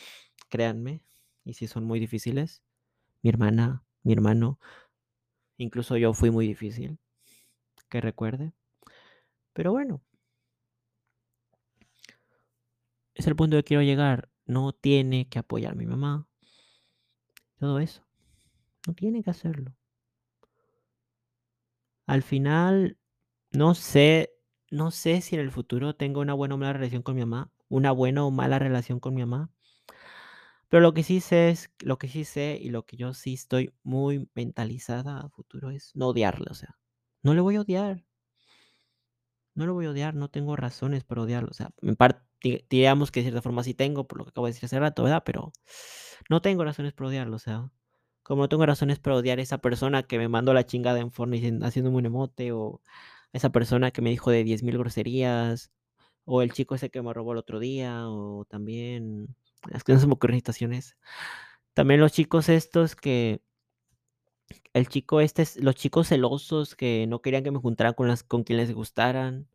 créanme, 0.49 1.05
y 1.45 1.55
sí 1.55 1.69
son 1.69 1.85
muy 1.85 2.01
difíciles. 2.01 2.63
Mi 3.23 3.31
hermana, 3.31 3.85
mi 4.03 4.13
hermano, 4.13 4.59
incluso 5.57 5.97
yo 5.97 6.13
fui 6.15 6.31
muy 6.31 6.47
difícil, 6.47 6.99
que 7.89 8.01
recuerde. 8.01 8.53
Pero 9.53 9.73
bueno. 9.73 10.03
Es 13.15 13.27
el 13.27 13.37
punto 13.37 13.57
que 13.57 13.65
quiero 13.65 13.83
llegar. 13.83 14.31
No 14.47 14.73
tiene 14.73 15.29
que 15.29 15.39
apoyar 15.39 15.77
mi 15.77 15.87
mamá. 15.87 16.27
Todo 17.59 17.79
eso. 17.79 18.05
No 18.87 18.95
tiene 18.95 19.23
que 19.23 19.31
hacerlo. 19.31 19.77
Al 22.07 22.23
final, 22.23 22.99
no 23.53 23.75
sé 23.75 24.32
no 24.73 24.91
sé 24.91 25.21
si 25.21 25.35
en 25.37 25.43
el 25.43 25.51
futuro 25.51 25.95
tengo 25.95 26.21
una 26.21 26.33
buena 26.33 26.55
o 26.55 26.59
mala 26.59 26.73
relación 26.73 27.03
con 27.03 27.15
mi 27.15 27.21
mamá, 27.21 27.53
una 27.69 27.93
buena 27.93 28.25
o 28.25 28.31
mala 28.31 28.59
relación 28.59 29.01
con 29.01 29.15
mi 29.15 29.21
mamá. 29.21 29.51
Pero 30.71 30.81
lo 30.81 30.95
que 30.95 31.03
sí 31.03 31.21
sé 31.21 31.51
es 31.51 31.71
lo 31.81 31.99
que 31.99 32.09
sí 32.09 32.25
sé 32.25 32.59
y 32.61 32.71
lo 32.71 32.87
que 32.87 32.97
yo 32.97 33.13
sí 33.13 33.35
estoy 33.35 33.75
muy 33.83 34.31
mentalizada 34.35 35.21
a 35.21 35.29
futuro 35.29 35.71
es 35.71 35.95
no 35.95 36.09
odiarla, 36.09 36.47
o 36.51 36.55
sea, 36.55 36.79
no 37.23 37.35
le 37.35 37.43
voy 37.43 37.57
a 37.57 37.61
odiar. 37.61 38.03
No 39.55 39.67
lo 39.67 39.75
voy 39.75 39.85
a 39.85 39.91
odiar, 39.91 40.15
no 40.15 40.31
tengo 40.31 40.57
razones 40.57 41.05
para 41.05 41.21
odiarlo, 41.21 41.51
o 41.51 41.55
sea, 41.55 41.71
en 41.83 41.95
parte, 41.95 42.67
digamos 42.71 43.11
que 43.11 43.21
de 43.21 43.25
cierta 43.25 43.43
forma 43.43 43.63
sí 43.63 43.75
tengo, 43.75 44.09
por 44.09 44.17
lo 44.17 44.25
que 44.25 44.31
acabo 44.31 44.47
de 44.47 44.55
decir 44.55 44.65
hace 44.65 44.81
rato, 44.81 45.03
¿verdad? 45.03 45.23
Pero 45.27 45.53
no 46.31 46.41
tengo 46.41 46.65
razones 46.65 46.95
para 46.95 47.09
odiarlo, 47.09 47.37
o 47.37 47.39
sea, 47.39 47.71
como 48.23 48.43
no 48.43 48.49
tengo 48.49 48.65
razones 48.65 48.99
para 48.99 49.17
odiar 49.17 49.39
a 49.39 49.43
esa 49.43 49.59
persona 49.59 50.05
que 50.05 50.17
me 50.17 50.29
mandó 50.29 50.55
la 50.55 50.65
chingada 50.65 51.01
en 51.01 51.11
Fortnite 51.11 51.59
haciéndome 51.63 51.99
un 51.99 52.07
emote, 52.07 52.53
o 52.53 52.81
esa 53.33 53.51
persona 53.51 53.91
que 53.91 54.03
me 54.03 54.11
dijo 54.11 54.31
de 54.31 54.45
10,000 54.45 54.79
groserías, 54.79 55.71
o 56.25 56.43
el 56.43 56.53
chico 56.53 56.75
ese 56.75 56.91
que 56.91 57.03
me 57.03 57.13
robó 57.13 57.33
el 57.33 57.39
otro 57.39 57.59
día, 57.61 58.09
o 58.09 58.45
también, 58.47 59.35
es 59.73 59.85
que 59.85 59.93
no 59.93 59.99
se 60.01 60.07
me 60.07 60.15
ocurren. 60.15 60.43
También 61.75 62.01
los 62.01 62.13
chicos 62.13 62.49
estos 62.49 62.97
que 62.97 63.43
el 64.75 64.89
chico 64.89 65.21
este 65.21 65.45
los 65.61 65.75
chicos 65.75 66.09
celosos 66.09 66.75
que 66.75 67.07
no 67.07 67.21
querían 67.23 67.45
que 67.45 67.51
me 67.51 67.59
juntara 67.59 67.93
con 67.95 68.09
las 68.09 68.23
con 68.23 68.45
quien 68.45 68.59
les 68.59 68.73
gustaran. 68.75 69.49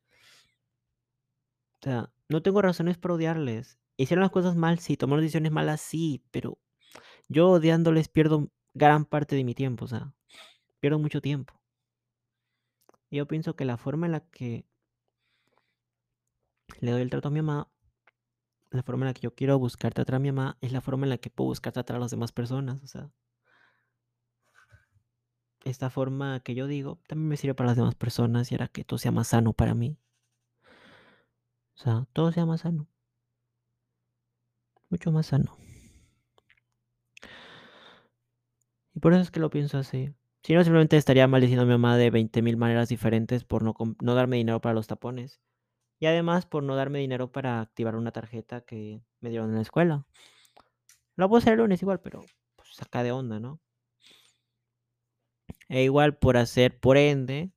O 1.81 1.83
sea, 1.83 2.11
no 2.29 2.41
tengo 2.41 2.61
razones 2.61 2.97
para 2.97 3.15
odiarles. 3.15 3.77
Hicieron 3.97 4.21
las 4.21 4.31
cosas 4.31 4.55
mal, 4.55 4.79
sí, 4.79 4.97
tomaron 4.97 5.21
decisiones 5.23 5.51
malas, 5.51 5.81
sí, 5.81 6.23
pero 6.31 6.59
yo 7.29 7.49
odiándoles 7.49 8.09
pierdo 8.09 8.51
gran 8.73 9.05
parte 9.05 9.35
de 9.35 9.43
mi 9.43 9.55
tiempo, 9.55 9.85
o 9.85 9.87
sea, 9.87 10.13
pierdo 10.79 10.99
mucho 10.99 11.21
tiempo. 11.21 11.59
Yo 13.09 13.27
pienso 13.27 13.55
que 13.55 13.65
la 13.65 13.77
forma 13.77 14.05
en 14.05 14.11
la 14.11 14.19
que 14.19 14.65
le 16.79 16.91
doy 16.91 17.01
el 17.01 17.09
trato 17.09 17.29
a 17.29 17.31
mi 17.31 17.41
mamá, 17.41 17.69
la 18.69 18.83
forma 18.83 19.05
en 19.05 19.07
la 19.07 19.13
que 19.13 19.21
yo 19.21 19.33
quiero 19.33 19.57
buscar 19.59 19.93
tratar 19.93 20.15
a 20.15 20.19
mi 20.19 20.31
mamá, 20.31 20.57
es 20.61 20.71
la 20.71 20.81
forma 20.81 21.05
en 21.05 21.11
la 21.11 21.17
que 21.17 21.29
puedo 21.29 21.49
buscar 21.49 21.73
tratar 21.73 21.95
a 21.95 21.99
las 21.99 22.11
demás 22.11 22.31
personas, 22.31 22.83
o 22.83 22.87
sea. 22.87 23.09
Esta 25.63 25.89
forma 25.89 26.39
que 26.41 26.55
yo 26.55 26.67
digo 26.67 26.99
también 27.07 27.29
me 27.29 27.37
sirve 27.37 27.53
para 27.53 27.67
las 27.67 27.77
demás 27.77 27.95
personas 27.95 28.51
y 28.51 28.55
hará 28.55 28.67
que 28.67 28.83
todo 28.83 28.97
sea 28.99 29.11
más 29.11 29.29
sano 29.29 29.53
para 29.53 29.73
mí. 29.73 29.97
O 31.75 31.79
sea, 31.79 32.07
todo 32.13 32.31
sea 32.31 32.45
más 32.45 32.61
sano. 32.61 32.87
Mucho 34.89 35.11
más 35.11 35.27
sano. 35.27 35.57
Y 38.93 38.99
por 38.99 39.13
eso 39.13 39.21
es 39.21 39.31
que 39.31 39.39
lo 39.39 39.49
pienso 39.49 39.77
así. 39.77 40.13
Si 40.47 40.53
no, 40.53 40.63
simplemente 40.63 40.95
estaría 40.95 41.27
maldiciendo 41.27 41.63
a 41.63 41.65
mi 41.65 41.73
mamá 41.73 41.97
de 41.97 42.09
20,000 42.09 42.55
maneras 42.55 42.87
diferentes 42.87 43.43
por 43.43 43.63
no 43.63 43.75
no 44.01 44.15
darme 44.15 44.37
dinero 44.37 44.61
para 44.61 44.73
los 44.75 44.87
tapones. 44.87 45.41
Y 45.99 46.05
además 46.05 46.45
por 46.45 46.63
no 46.63 46.77
darme 46.77 46.99
dinero 46.99 47.33
para 47.33 47.59
activar 47.59 47.97
una 47.97 48.13
tarjeta 48.13 48.61
que 48.61 49.01
me 49.19 49.29
dieron 49.29 49.49
en 49.49 49.55
la 49.57 49.61
escuela. 49.63 50.05
Lo 51.17 51.27
puedo 51.27 51.39
hacer 51.39 51.51
el 51.51 51.59
lunes 51.59 51.81
igual, 51.81 51.99
pero, 51.99 52.21
pues, 52.55 52.69
saca 52.75 53.03
de 53.03 53.11
onda, 53.11 53.41
¿no? 53.41 53.59
E 55.67 55.83
igual 55.83 56.17
por 56.17 56.37
hacer, 56.37 56.79
por 56.79 56.95
ende, 56.95 57.51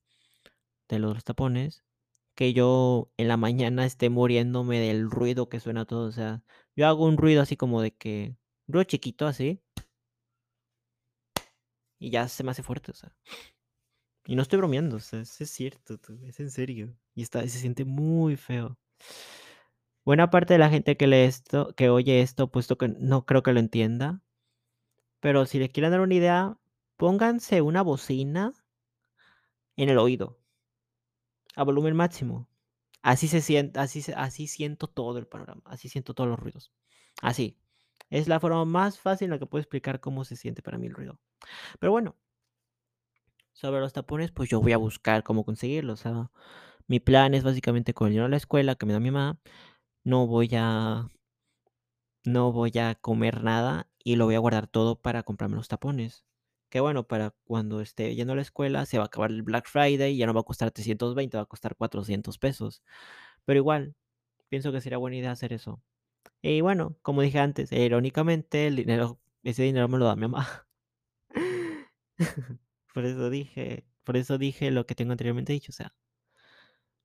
de 0.89 0.99
los 0.99 1.23
tapones, 1.23 1.85
que 2.35 2.53
yo 2.53 3.13
en 3.19 3.29
la 3.29 3.37
mañana 3.37 3.87
esté 3.87 4.11
muriéndome 4.11 4.81
del 4.81 5.11
ruido 5.11 5.49
que 5.49 5.61
suena 5.61 5.85
todo, 5.85 6.09
o 6.09 6.13
sea, 6.13 6.43
yo 6.75 6.89
hago 6.89 7.07
un 7.07 7.19
ruido 7.19 7.43
así 7.43 7.57
como 7.57 7.83
de 7.83 7.93
que 7.93 8.37
ruido 8.67 8.85
chiquito 8.85 9.29
así 9.29 9.63
y 12.01 12.11
ya 12.11 12.27
se 12.27 12.43
me 12.43 12.51
hace 12.51 12.65
fuerte, 12.65 12.91
o 12.91 12.95
sea. 12.95 13.15
Y 14.27 14.35
no 14.35 14.43
estoy 14.43 14.59
bromeando, 14.59 14.97
o 14.97 15.01
sea, 15.01 15.21
es 15.21 15.51
cierto, 15.51 15.99
es 16.27 16.41
en 16.41 16.51
serio. 16.51 16.97
Y 17.15 17.23
está 17.23 17.43
se 17.43 17.59
siente 17.61 17.85
muy 17.85 18.37
feo. 18.37 18.79
Buena 20.05 20.31
parte 20.31 20.55
de 20.55 20.59
la 20.59 20.71
gente 20.71 20.97
que 20.97 21.07
lee 21.07 21.19
esto 21.25 21.75
que 21.77 21.91
oye 21.91 22.23
esto, 22.23 22.51
puesto 22.51 22.79
que 22.79 22.89
no 22.89 23.27
creo 23.27 23.43
que 23.43 23.53
lo 23.53 23.61
entienda. 23.61 24.23
Pero 25.21 25.47
si 25.47 25.59
les 25.59 25.71
quieren 25.71 25.93
dar 25.93 26.01
una 26.01 26.15
idea, 26.15 26.59
pónganse 26.97 27.61
una 27.61 27.83
bocina 27.83 28.53
en 29.77 29.91
el 29.91 29.99
oído. 29.99 30.39
A 31.55 31.65
volumen 31.65 31.97
máximo. 31.97 32.49
Así 33.03 33.29
se 33.29 33.41
siente 33.41 33.79
así 33.81 34.05
así 34.17 34.47
siento 34.47 34.87
todo 34.89 35.19
el 35.19 35.27
panorama, 35.27 35.63
así 35.67 35.89
siento 35.89 36.15
todos 36.15 36.31
los 36.31 36.39
ruidos. 36.39 36.73
Así. 37.23 37.59
Es 38.11 38.29
la 38.29 38.41
forma 38.41 38.65
más 38.65 38.99
fácil 38.99 39.27
en 39.27 39.31
la 39.33 39.39
que 39.39 39.47
puedo 39.47 39.61
explicar 39.61 40.01
cómo 40.01 40.25
se 40.25 40.37
siente 40.37 40.63
para 40.63 40.79
mí 40.79 40.87
el 40.87 40.95
ruido. 40.95 41.19
Pero 41.79 41.93
bueno. 41.93 42.17
Sobre 43.53 43.81
los 43.81 43.93
tapones, 43.93 44.31
pues 44.31 44.49
yo 44.49 44.61
voy 44.61 44.73
a 44.73 44.79
buscar 44.79 45.23
cómo 45.23 45.45
conseguirlos, 45.45 46.05
mi 46.87 46.99
plan 46.99 47.35
es 47.35 47.45
básicamente 47.45 47.93
de 47.93 48.29
la 48.29 48.37
escuela 48.37 48.75
que 48.75 48.87
me 48.87 48.93
da 48.93 49.01
mi 49.01 49.11
mamá, 49.11 49.39
no 50.05 50.27
voy 50.27 50.51
a 50.55 51.09
no 52.25 52.53
voy 52.53 52.73
a 52.79 52.95
comer 52.97 53.43
nada 53.43 53.89
y 54.05 54.17
lo 54.17 54.27
voy 54.27 54.35
a 54.35 54.39
guardar 54.39 54.67
todo 54.67 55.01
para 55.01 55.23
comprarme 55.23 55.57
los 55.57 55.69
tapones. 55.69 56.25
Que 56.71 56.81
bueno, 56.81 57.07
para 57.07 57.35
cuando 57.45 57.81
esté 57.81 58.15
yendo 58.15 58.33
a 58.35 58.37
la 58.37 58.43
escuela 58.43 58.87
se 58.87 58.99
va 58.99 59.05
a 59.05 59.07
acabar 59.07 59.31
el 59.31 59.43
Black 59.43 59.69
Friday 59.69 60.15
y 60.15 60.19
ya 60.19 60.27
no 60.27 60.35
va 60.35 60.41
a 60.41 60.45
costar 60.45 60.71
320, 60.71 61.37
va 61.37 61.43
a 61.45 61.47
costar 61.47 61.77
400 61.77 62.39
pesos. 62.39 62.83
Pero 63.45 63.59
igual, 63.59 63.95
pienso 64.49 64.73
que 64.73 64.81
sería 64.81 64.99
buena 64.99 65.17
idea 65.17 65.33
hacer 65.33 65.53
eso. 65.53 65.83
Y 66.43 66.61
bueno, 66.61 66.97
como 67.03 67.23
dije 67.23 67.39
antes, 67.39 67.73
irónicamente, 67.73 68.67
el 68.67 68.77
dinero 68.77 69.21
ese 69.43 69.63
dinero 69.63 69.89
me 69.89 69.99
lo 69.99 70.07
da 70.07 70.17
mi 70.17 70.23
mamá. 70.23 70.67
Por 72.95 73.05
eso 73.05 73.31
dije 73.31 73.87
por 74.05 74.17
eso 74.17 74.39
dije 74.39 74.71
lo 74.73 74.87
que 74.87 74.95
tengo 74.95 75.13
anteriormente 75.13 75.53
dicho, 75.53 75.71
o 75.71 75.75
sea 75.75 75.95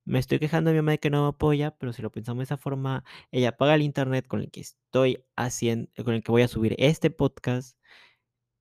me 0.06 0.18
estoy 0.20 0.38
quejando 0.38 0.70
de 0.70 0.74
mi 0.74 0.78
mamá 0.78 0.92
de 0.92 0.98
que 1.00 1.10
no 1.10 1.22
me 1.24 1.28
apoya, 1.30 1.72
pero 1.78 1.92
si 1.92 2.00
lo 2.02 2.10
pensamos 2.12 2.38
de 2.38 2.44
esa 2.44 2.56
forma, 2.56 3.04
ella 3.32 3.56
paga 3.56 3.74
el 3.74 3.82
Internet 3.82 4.26
con 4.26 4.40
el 4.40 4.50
que 4.50 4.60
estoy 4.60 5.24
haciendo 5.36 5.90
con 6.04 6.14
el 6.14 6.22
que 6.22 6.32
voy 6.32 6.42
a 6.42 6.48
subir 6.48 6.74
este 6.78 7.10
podcast. 7.10 7.76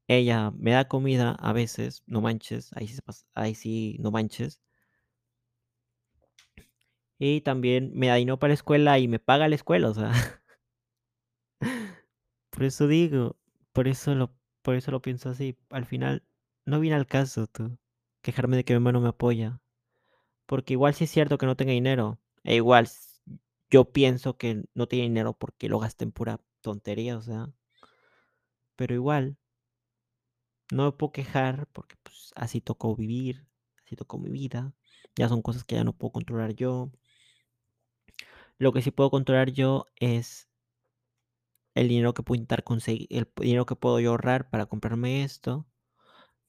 Ella 0.08 0.52
me 0.58 0.72
da 0.72 0.88
comida 0.88 1.32
a 1.40 1.54
veces, 1.54 2.04
no 2.08 2.22
manches, 2.22 2.72
ahí 2.76 2.88
sí 2.88 3.00
ahí 3.36 3.56
sí, 3.56 3.98
no 4.00 4.12
manches. 4.12 4.62
Y 7.20 7.42
también 7.42 7.92
me 7.94 8.08
da 8.08 8.16
dinero 8.16 8.40
para 8.40 8.50
la 8.50 8.56
escuela 8.56 9.00
y 9.00 9.08
me 9.08 9.20
paga 9.20 9.48
la 9.48 9.56
escuela, 9.56 9.90
o 9.90 9.94
sea. 9.94 10.12
Por 12.56 12.64
eso 12.64 12.88
digo, 12.88 13.36
por 13.74 13.90
eso 13.90 14.16
lo 14.16 14.34
por 14.62 14.76
eso 14.76 14.90
lo 14.90 15.02
pienso 15.02 15.30
así. 15.30 15.58
Al 15.70 15.86
final, 15.86 16.24
no 16.66 16.80
viene 16.80 16.96
al 16.96 17.06
caso, 17.06 17.48
tú, 17.48 17.78
quejarme 18.22 18.56
de 18.56 18.64
que 18.64 18.74
mi 18.74 18.80
mamá 18.80 18.94
no 18.94 19.02
me 19.02 19.10
apoya. 19.10 19.62
Porque 20.46 20.74
igual 20.74 20.94
sí 20.94 21.04
es 21.04 21.12
cierto 21.12 21.38
que 21.38 21.46
no 21.48 21.58
tenga 21.58 21.74
dinero, 21.74 22.18
e 22.44 22.56
igual 22.56 22.90
yo 23.70 23.92
pienso 23.92 24.38
que 24.38 24.64
no 24.74 24.88
tiene 24.88 25.04
dinero 25.08 25.34
porque 25.34 25.68
lo 25.70 25.80
gasta 25.80 26.06
en 26.06 26.14
pura 26.14 26.40
tontería, 26.62 27.18
o 27.18 27.22
sea. 27.22 27.52
Pero 28.78 28.96
igual 28.96 29.38
no 30.72 30.86
me 30.86 30.92
puedo 30.94 31.12
quejar 31.12 31.68
porque, 31.74 31.96
pues, 32.04 32.32
así 32.36 32.62
tocó 32.62 32.96
vivir, 32.96 33.46
así 33.86 33.98
tocó 33.98 34.18
mi 34.18 34.30
vida, 34.30 34.74
ya 35.18 35.28
son 35.28 35.42
cosas 35.42 35.66
que 35.66 35.76
ya 35.76 35.84
no 35.84 35.94
puedo 35.94 36.14
controlar 36.14 36.56
yo. 36.56 36.90
Lo 38.58 38.72
que 38.72 38.82
sí 38.82 38.92
puedo 38.92 39.10
controlar 39.12 39.52
yo 39.52 39.88
es 39.98 40.48
el 41.76 41.90
dinero 41.90 42.14
que 42.14 42.24
puedo 42.24 42.38
intentar 42.38 42.64
conseguir 42.64 43.08
el 43.12 43.30
dinero 43.38 43.66
que 43.66 43.76
puedo 43.76 44.00
yo 44.00 44.12
ahorrar 44.12 44.50
para 44.50 44.66
comprarme 44.66 45.24
esto. 45.24 45.68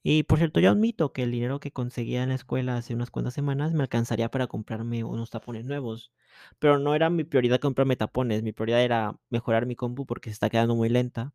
Y 0.03 0.23
por 0.25 0.39
cierto, 0.39 0.61
yo 0.61 0.71
admito 0.71 1.13
que 1.13 1.25
el 1.25 1.33
dinero 1.33 1.61
que 1.61 1.73
conseguía 1.73 2.23
en 2.23 2.31
la 2.31 2.37
escuela 2.37 2.77
hace 2.77 2.95
unas 2.95 3.11
cuantas 3.11 3.35
semanas 3.35 3.75
me 3.75 3.83
alcanzaría 3.83 4.31
para 4.31 4.47
comprarme 4.47 5.05
unos 5.05 5.31
tapones 5.31 5.65
nuevos, 5.65 6.13
pero 6.61 6.79
no 6.79 6.95
era 6.95 7.11
mi 7.11 7.25
prioridad 7.25 7.61
comprarme 7.61 7.97
tapones, 7.97 8.43
mi 8.45 8.53
prioridad 8.53 8.83
era 8.85 9.19
mejorar 9.31 9.67
mi 9.67 9.77
compu 9.77 10.07
porque 10.07 10.31
se 10.31 10.35
está 10.35 10.51
quedando 10.51 10.77
muy 10.77 10.89
lenta. 10.91 11.35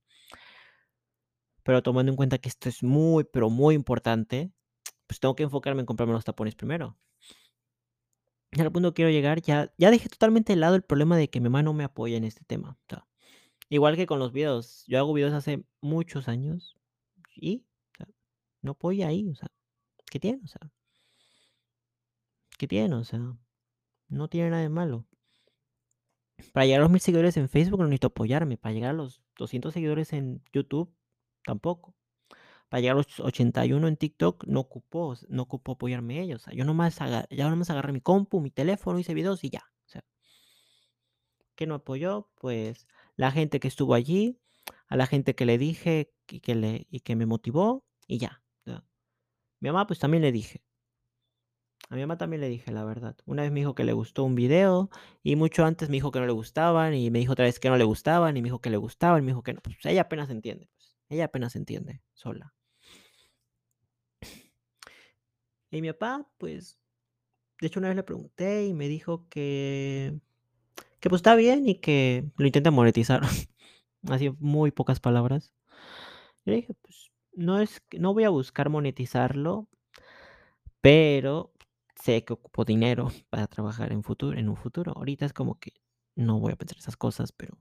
Pero 1.63 1.81
tomando 1.83 2.12
en 2.12 2.15
cuenta 2.15 2.38
que 2.38 2.50
esto 2.50 2.69
es 2.69 2.83
muy, 2.83 3.24
pero 3.24 3.50
muy 3.50 3.75
importante, 3.75 4.51
pues 5.07 5.19
tengo 5.19 5.36
que 5.36 5.43
enfocarme 5.43 5.81
en 5.81 5.86
comprarme 5.86 6.13
los 6.13 6.25
tapones 6.25 6.55
primero. 6.55 6.98
Y 8.53 8.62
al 8.62 8.71
punto 8.71 8.93
quiero 8.93 9.12
llegar, 9.12 9.41
ya 9.41 9.74
ya 9.77 9.91
dejé 9.91 10.10
totalmente 10.10 10.53
de 10.53 10.57
lado 10.60 10.75
el 10.75 10.83
problema 10.83 11.17
de 11.17 11.29
que 11.29 11.39
mi 11.39 11.45
mamá 11.45 11.63
no 11.63 11.74
me 11.74 11.83
apoya 11.83 12.17
en 12.17 12.24
este 12.25 12.43
tema, 12.45 12.77
igual 13.75 13.96
que 13.96 14.06
con 14.06 14.20
los 14.20 14.32
videos, 14.32 14.86
yo 14.88 15.00
hago 15.00 15.13
videos 15.13 15.34
hace 15.34 15.63
muchos 15.82 16.28
años 16.28 16.78
y, 17.36 17.66
no 18.62 18.72
apoya 18.72 19.08
ahí, 19.08 19.28
o 19.30 19.36
sea, 19.36 19.48
¿qué 20.12 20.20
tiene? 20.20 20.42
O 20.44 20.48
sea 20.48 20.72
¿qué 22.62 22.68
tiene? 22.68 22.94
O 22.94 23.04
sea, 23.04 23.20
no 24.08 24.28
tiene 24.28 24.51
nada 24.51 24.62
de 24.62 24.70
malo. 24.70 25.08
Para 26.54 26.68
llegar 26.68 26.82
a 26.82 26.84
los 26.84 26.92
1000 26.92 27.01
seguidores 27.01 27.36
en 27.38 27.50
Facebook 27.50 27.80
no 27.80 27.86
necesito 27.86 28.08
apoyarme, 28.08 28.56
para 28.56 28.74
llegar 28.74 28.92
a 28.92 28.94
los 28.94 29.24
200 29.38 29.74
seguidores 29.74 30.13
en 30.13 30.44
YouTube, 30.54 30.94
tampoco. 31.44 31.96
Para 32.70 32.82
llegar 32.82 32.98
a 32.98 33.00
los 33.00 33.20
81 33.20 33.88
en 33.88 33.98
TikTok 33.98 34.46
no 34.46 34.60
ocupó 34.60 35.16
no 35.28 35.42
ocupó 35.42 35.72
apoyarme 35.72 36.22
ellos, 36.22 36.46
yo 36.54 36.63
nomás 36.63 37.01
aga 37.01 37.25
yo 37.32 37.50
nomás 37.50 37.72
agarré 37.72 37.94
mi 37.94 38.01
compu, 38.01 38.42
mi 38.42 38.51
teléfono, 38.51 39.00
hice 39.00 39.16
videos 39.16 39.44
y 39.44 39.50
ya, 39.50 39.63
o 39.96 40.00
¿Quién 41.56 41.72
me 41.72 41.78
apoyó? 41.78 42.30
Pues, 42.36 42.88
la 43.22 43.32
gente 43.32 43.60
que 43.60 43.68
estuvo 43.68 43.94
allí, 43.94 44.40
a 44.88 44.96
la 44.96 45.06
gente 45.06 45.36
que 45.36 45.46
le 45.46 45.60
dije 45.60 46.12
y 46.28 46.40
que 46.40 46.56
le 46.56 46.88
y 46.90 47.01
que 47.01 47.16
me 47.16 47.28
motivó, 47.28 47.86
y 48.08 48.18
ya. 48.18 48.42
Mi 49.60 49.70
mamá, 49.70 49.86
pues, 49.86 50.00
también 50.00 50.24
le 50.24 50.32
dije. 50.32 50.63
A 51.90 51.96
mi 51.96 52.01
mamá 52.01 52.18
también 52.18 52.42
le 52.42 52.50
dije 52.50 52.72
la 52.72 52.84
verdad. 52.84 53.16
Una 53.25 53.44
vez 53.44 53.51
me 53.51 53.60
dijo 53.60 53.75
que 53.75 53.84
le 53.84 53.94
gustó 53.94 54.24
un 54.24 54.34
video, 54.34 54.90
y 55.22 55.36
mucho 55.36 55.66
antes 55.66 55.88
me 55.90 55.98
dijo 55.98 56.12
que 56.12 56.20
no 56.20 56.25
le 56.25 56.32
gustaban, 56.32 56.96
y 56.96 57.12
me 57.12 57.20
dijo 57.20 57.34
otra 57.34 57.46
vez 57.46 57.60
que 57.60 57.70
no 57.70 57.78
le 57.78 57.84
gustaban, 57.84 58.36
y 58.38 58.42
me 58.42 58.48
dijo 58.48 58.60
que 58.60 58.72
le 58.72 58.78
gustaban, 58.78 59.22
y 59.22 59.25
me 59.25 59.32
dijo 59.34 59.44
que 59.44 59.54
no. 59.54 59.62
Pues, 59.62 59.78
ella 59.84 60.01
apenas 60.01 60.32
entiende, 60.32 60.68
pues, 60.74 60.98
ella 61.10 61.25
apenas 61.25 61.56
entiende 61.56 62.01
sola. 62.13 62.56
Y 65.70 65.82
mi 65.82 65.94
papá, 65.94 66.28
pues, 66.40 66.80
de 67.62 67.68
hecho, 67.68 67.80
una 67.80 67.90
vez 67.90 67.98
le 67.98 68.04
pregunté 68.04 68.66
y 68.66 68.74
me 68.74 68.88
dijo 68.88 69.30
que 69.30 70.20
que, 71.01 71.10
pues, 71.10 71.20
está 71.22 71.36
bien 71.36 71.67
y 71.67 71.75
que 71.81 72.25
lo 72.38 72.46
intente 72.46 72.72
monetizar, 72.72 73.22
así 74.10 74.31
muy 74.39 74.72
pocas 74.72 75.00
palabras. 75.01 75.53
Yo 76.46 76.53
dije: 76.53 76.74
"Pues, 76.81 77.12
no 77.34 77.60
es 77.62 77.81
no 78.00 78.13
voy 78.13 78.25
a 78.25 78.29
buscar 78.29 78.70
monetizarlo" 78.70 79.67
"pero 80.84 81.51
sé 81.96 82.25
que 82.25 82.34
ocupo 82.34 82.65
dinero 82.65 83.08
para 83.29 83.48
trabajar 83.48 83.91
en 83.91 84.03
futuro 84.03 84.38
en 84.38 84.50
un 84.50 84.58
futuro. 84.58 84.93
Ahorita 84.96 85.25
es 85.25 85.34
como 85.34 85.60
que 85.60 85.74
no 86.15 86.39
voy 86.39 86.53
a 86.53 86.55
pensar 86.55 86.77
esas 86.77 86.98
cosas, 86.98 87.31
pero 87.31 87.58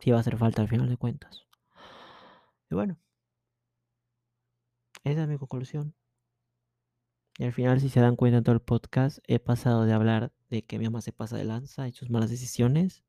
sí 0.00 0.10
va 0.12 0.18
a 0.18 0.20
hacer 0.20 0.38
falta 0.38 0.62
al 0.62 0.68
final 0.68 0.88
de 0.90 0.96
cuentas". 0.98 1.46
Y 2.70 2.74
bueno. 2.74 2.96
Esa 5.04 5.22
es 5.22 5.28
mi 5.28 5.38
conclusión. 5.38 5.94
Y 7.38 7.44
al 7.44 7.52
final, 7.52 7.80
si 7.80 7.88
se 7.88 8.00
dan 8.00 8.16
cuenta 8.16 8.38
en 8.38 8.44
todo 8.44 8.54
el 8.54 8.60
podcast, 8.60 9.18
he 9.26 9.38
pasado 9.38 9.84
de 9.86 9.92
hablar 9.94 10.32
de 10.52 10.62
que 10.62 10.78
mi 10.78 10.84
mamá 10.84 11.00
se 11.00 11.12
pasa 11.12 11.36
de 11.36 11.44
lanza 11.44 11.88
y 11.88 11.92
sus 11.92 12.10
malas 12.10 12.30
decisiones, 12.30 13.04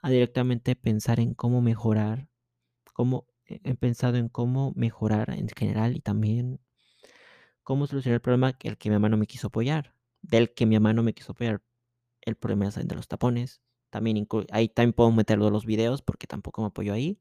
a 0.00 0.10
directamente 0.10 0.76
pensar 0.76 1.20
en 1.20 1.34
cómo 1.34 1.60
mejorar, 1.60 2.28
cómo 2.94 3.26
he 3.44 3.60
he 3.64 3.74
pensado 3.74 4.16
en 4.16 4.28
cómo 4.28 4.72
mejorar 4.76 5.30
en 5.30 5.48
general 5.48 5.96
y 5.96 6.00
también 6.00 6.60
cómo 7.62 7.86
solucionar 7.86 8.16
el 8.16 8.20
problema 8.20 8.52
que 8.54 8.76
que 8.76 8.88
mi 8.88 8.96
mamá 8.96 9.08
no 9.08 9.16
me 9.16 9.26
quiso 9.26 9.48
apoyar, 9.48 9.94
del 10.22 10.54
que 10.54 10.66
mi 10.66 10.76
mamá 10.76 10.92
no 10.92 11.02
me 11.02 11.12
quiso 11.14 11.32
apoyar. 11.32 11.62
El 12.22 12.36
problema 12.36 12.68
es 12.68 12.76
el 12.76 12.88
de 12.88 12.96
los 12.96 13.08
tapones, 13.08 13.62
también 13.90 14.26
ahí 14.52 14.68
también 14.68 14.92
puedo 14.94 15.12
meter 15.12 15.38
lo 15.38 15.46
de 15.46 15.52
los 15.52 15.66
videos, 15.66 16.02
porque 16.02 16.26
tampoco 16.26 16.62
me 16.62 16.68
apoyó 16.68 16.92
ahí. 16.92 17.20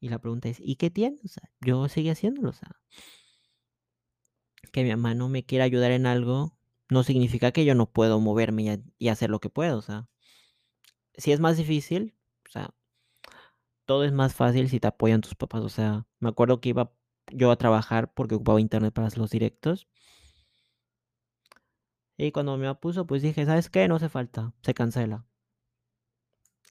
Y 0.00 0.08
la 0.08 0.18
pregunta 0.18 0.48
es, 0.48 0.58
¿y 0.60 0.76
qué 0.76 0.90
tiene? 0.90 1.18
Yo 1.60 1.88
seguí 1.88 2.10
haciéndolo, 2.10 2.50
o 2.50 2.52
sea 2.52 2.80
que 4.72 4.84
mi 4.84 4.90
mamá 4.90 5.14
no 5.14 5.28
me 5.28 5.44
quiera 5.44 5.64
ayudar 5.64 5.90
en 5.92 6.06
algo, 6.06 6.56
no 6.90 7.02
significa 7.04 7.52
que 7.52 7.64
yo 7.64 7.74
no 7.74 7.86
puedo 7.90 8.20
moverme 8.20 8.62
y 8.64 8.68
ha 8.70 8.78
y 8.98 9.08
hacer 9.08 9.30
lo 9.30 9.40
que 9.40 9.50
puedo, 9.50 9.78
o 9.78 9.82
sea 9.82 10.08
si 11.16 11.32
es 11.32 11.40
más 11.40 11.56
difícil, 11.56 12.14
o 12.48 12.50
sea 12.50 12.74
todo 13.88 14.04
es 14.04 14.12
más 14.12 14.34
fácil 14.34 14.68
si 14.68 14.80
te 14.80 14.86
apoyan 14.88 15.20
tus 15.20 15.34
papás, 15.34 15.62
o 15.62 15.68
sea, 15.68 16.06
me 16.20 16.28
acuerdo 16.30 16.60
que 16.60 16.70
iba 16.70 16.92
yo 17.32 17.50
a 17.50 17.56
trabajar 17.56 18.12
porque 18.12 18.34
ocupaba 18.34 18.60
internet 18.60 18.92
para 18.94 19.08
hacer 19.08 19.18
los 19.18 19.30
directos 19.30 19.86
y 22.16 22.30
cuando 22.30 22.56
mamá 22.56 22.78
puso, 22.78 23.04
pues 23.04 23.20
dije: 23.20 23.44
"¿Sabes 23.44 23.68
qué? 23.68 23.88
No 23.88 23.96
hace 23.96 24.08
falta, 24.08 24.52
se 24.62 24.74
cancela". 24.74 25.26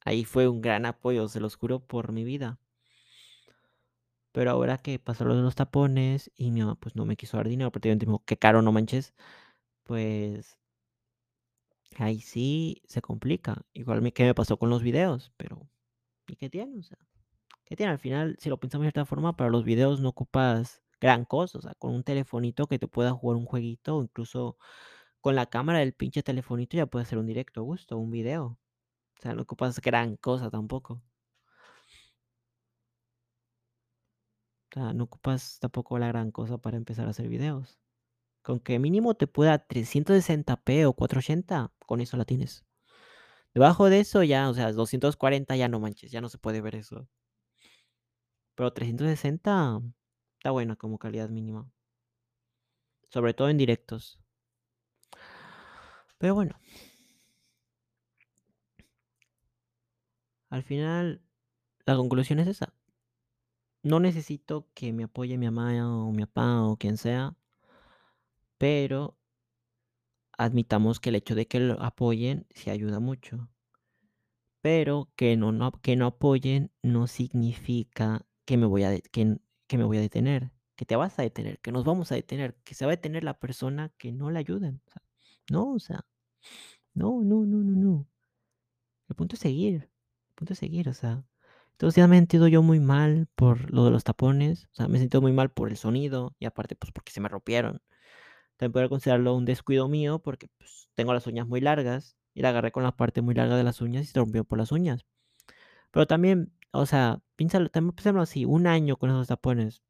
Ahí 0.03 0.25
fue 0.25 0.49
un 0.49 0.59
gran 0.61 0.85
apoyo, 0.85 1.29
se 1.29 1.39
los 1.39 1.55
juro 1.55 1.79
por 1.79 2.11
mi 2.11 2.25
vida. 2.25 2.59
Pero 4.31 4.51
ahora 4.51 4.77
que 4.77 4.99
de 4.99 5.41
los 5.41 5.55
tapones 5.55 6.31
y 6.35 6.51
mi 6.51 6.61
mamá, 6.61 6.75
pues, 6.75 6.95
no 6.95 7.05
me 7.05 7.15
quiso 7.17 7.37
dar 7.37 7.47
dinero, 7.47 7.71
prácticamente 7.71 8.05
me 8.05 8.11
dijo: 8.13 8.23
"Qué 8.25 8.37
caro, 8.37 8.61
no 8.61 8.71
manches", 8.71 9.13
pues 9.89 10.59
ahí 11.97 12.21
sí 12.21 12.83
se 12.87 13.01
complica. 13.01 13.65
Igual 13.73 14.13
que 14.13 14.23
me 14.23 14.35
pasó 14.35 14.57
con 14.57 14.69
los 14.69 14.83
videos, 14.83 15.33
pero, 15.35 15.67
¿y 16.27 16.35
qué 16.35 16.49
tiene? 16.49 16.81
¿qué 17.65 17.75
tiene? 17.75 17.91
Al 17.93 17.99
final, 17.99 18.37
si 18.39 18.49
lo 18.49 18.59
pensamos 18.59 18.85
de 18.85 18.91
cierta 18.91 19.05
forma, 19.05 19.35
para 19.35 19.49
los 19.49 19.63
videos 19.65 20.01
no 20.01 20.09
ocupas 20.09 20.83
gran 21.01 21.25
cosa, 21.25 21.57
o 21.59 21.61
sea, 21.61 21.73
con 21.75 21.93
un 21.95 22.03
telefonito 22.03 22.67
que 22.67 22.79
te 22.79 22.87
pueda 22.87 23.13
jugar 23.13 23.37
un 23.37 23.45
jueguito, 23.45 23.97
o 23.97 24.03
incluso 24.03 24.57
con 25.21 25.35
la 25.35 25.47
cámara 25.47 25.79
del 25.79 25.93
pinche 25.93 26.23
telefonito 26.23 26.77
ya 26.77 26.85
puedes 26.87 27.07
hacer 27.07 27.19
un 27.19 27.27
directo 27.27 27.61
a 27.61 27.63
gusto, 27.63 27.97
un 27.97 28.11
video. 28.11 28.59
O 29.19 29.21
sea, 29.21 29.33
no 29.35 29.43
ocupas 29.43 29.81
gran 29.81 30.17
cosa 30.17 30.49
tampoco. 30.51 31.01
O 34.71 34.73
sea, 34.73 34.93
no 34.93 35.03
ocupas 35.05 35.59
tampoco 35.59 35.97
la 35.99 36.07
gran 36.07 36.31
cosa 36.31 36.57
para 36.59 36.77
empezar 36.77 37.07
a 37.07 37.11
hacer 37.11 37.27
videos. 37.29 37.79
Con 38.41 38.59
que 38.59 38.79
mínimo 38.79 39.15
te 39.15 39.27
pueda 39.27 39.67
360p 39.67 40.85
o 40.85 40.93
480, 40.93 41.71
con 41.85 42.01
eso 42.01 42.17
la 42.17 42.25
tienes. 42.25 42.65
Debajo 43.53 43.89
de 43.89 43.99
eso 43.99 44.23
ya, 44.23 44.49
o 44.49 44.53
sea, 44.53 44.71
240 44.71 45.55
ya 45.55 45.67
no 45.67 45.79
manches, 45.79 46.11
ya 46.11 46.21
no 46.21 46.29
se 46.29 46.37
puede 46.37 46.61
ver 46.61 46.75
eso. 46.75 47.07
Pero 48.55 48.71
360 48.73 49.81
está 50.37 50.51
buena 50.51 50.75
como 50.75 50.99
calidad 50.99 51.29
mínima. 51.29 51.69
Sobre 53.09 53.33
todo 53.33 53.49
en 53.49 53.57
directos. 53.57 54.19
Pero 56.17 56.35
bueno. 56.35 56.55
Al 60.49 60.63
final, 60.63 61.21
la 61.85 61.95
conclusión 61.95 62.39
es 62.39 62.47
esa. 62.47 62.73
No 63.83 63.99
necesito 63.99 64.67
que 64.73 64.91
me 64.93 65.05
apoye 65.05 65.37
mi 65.37 65.45
mamá, 65.45 66.05
o 66.05 66.11
mi 66.11 66.25
papá, 66.25 66.63
o 66.63 66.77
quien 66.77 66.97
sea 66.97 67.35
pero 68.59 69.17
admitamos 70.39 70.99
que 70.99 71.09
el 71.09 71.15
hecho 71.15 71.35
de 71.35 71.47
que 71.47 71.59
lo 71.59 71.79
apoyen 71.83 72.47
sí 72.49 72.71
ayuda 72.71 72.99
mucho. 72.99 73.47
Pero 74.61 75.09
que 75.15 75.37
no 75.37 75.51
no 75.51 75.71
que 75.81 75.95
no 75.95 76.07
apoyen 76.07 76.71
no 76.83 77.07
significa 77.07 78.25
que 78.45 78.57
me 78.57 78.65
voy 78.65 78.83
a 78.83 78.99
que 78.99 79.37
que 79.67 79.77
me 79.77 79.83
voy 79.85 79.97
a 79.97 80.01
detener, 80.01 80.51
que 80.75 80.85
te 80.85 80.95
vas 80.95 81.17
a 81.19 81.21
detener, 81.23 81.59
que 81.59 81.71
nos 81.71 81.85
vamos 81.85 82.11
a 82.11 82.15
detener, 82.15 82.55
que 82.63 82.73
se 82.75 82.85
va 82.85 82.91
a 82.91 82.95
detener 82.95 83.23
la 83.23 83.39
persona 83.39 83.89
que 83.97 84.11
no 84.11 84.31
le 84.31 84.39
ayuden, 84.39 84.81
no, 85.51 85.73
o 85.73 85.79
sea, 85.79 86.05
no, 86.95 87.21
no, 87.23 87.45
no, 87.45 87.57
no, 87.63 87.73
no. 87.75 88.07
El 89.09 89.15
punto 89.15 89.35
es 89.35 89.41
seguir, 89.41 89.75
el 90.29 90.35
punto 90.35 90.53
es 90.53 90.59
seguir, 90.59 90.87
o 90.89 90.93
sea, 90.93 91.25
entonces 91.71 91.97
ya 91.97 92.07
me 92.07 92.15
he 92.17 92.19
sentido 92.19 92.47
yo 92.47 92.61
muy 92.61 92.79
mal 92.79 93.27
por 93.35 93.71
lo 93.73 93.85
de 93.85 93.91
los 93.91 94.03
tapones, 94.03 94.65
o 94.71 94.75
sea, 94.75 94.87
me 94.87 94.97
he 94.97 95.01
sentido 95.01 95.21
muy 95.21 95.31
mal 95.33 95.51
por 95.51 95.69
el 95.69 95.77
sonido 95.77 96.35
y 96.39 96.45
aparte, 96.45 96.75
pues, 96.75 96.91
porque 96.91 97.11
se 97.11 97.21
me 97.21 97.29
rompieron. 97.29 97.81
También 98.59 98.73
podría 98.73 98.89
considerarlo 98.89 99.35
un 99.35 99.45
descuido 99.45 99.89
mío 99.89 100.19
porque, 100.19 100.49
pues, 100.59 100.89
tengo 100.95 101.13
las 101.15 101.27
uñas 101.27 101.47
muy 101.47 101.61
largas 101.61 102.17
y 102.35 102.43
la 102.43 102.49
agarré 102.51 102.71
con 102.73 102.83
la 102.83 102.95
parte 102.97 103.21
muy 103.23 103.35
larga 103.35 103.57
de 103.57 103.63
las 103.65 103.81
uñas 103.81 104.03
y 104.03 104.07
se 104.07 104.19
rompió 104.19 104.43
por 104.45 104.59
las 104.59 104.71
uñas. 104.73 105.05
Pero 105.91 106.07
también, 106.07 106.53
o 106.71 106.85
sea, 106.87 107.21
piénsalo 107.37 107.69
piénsalo 107.71 108.21
así, 108.21 108.45
un 108.45 108.67
año 108.67 108.97
con 108.97 109.11
esos 109.11 109.27
tapones. 109.27 109.83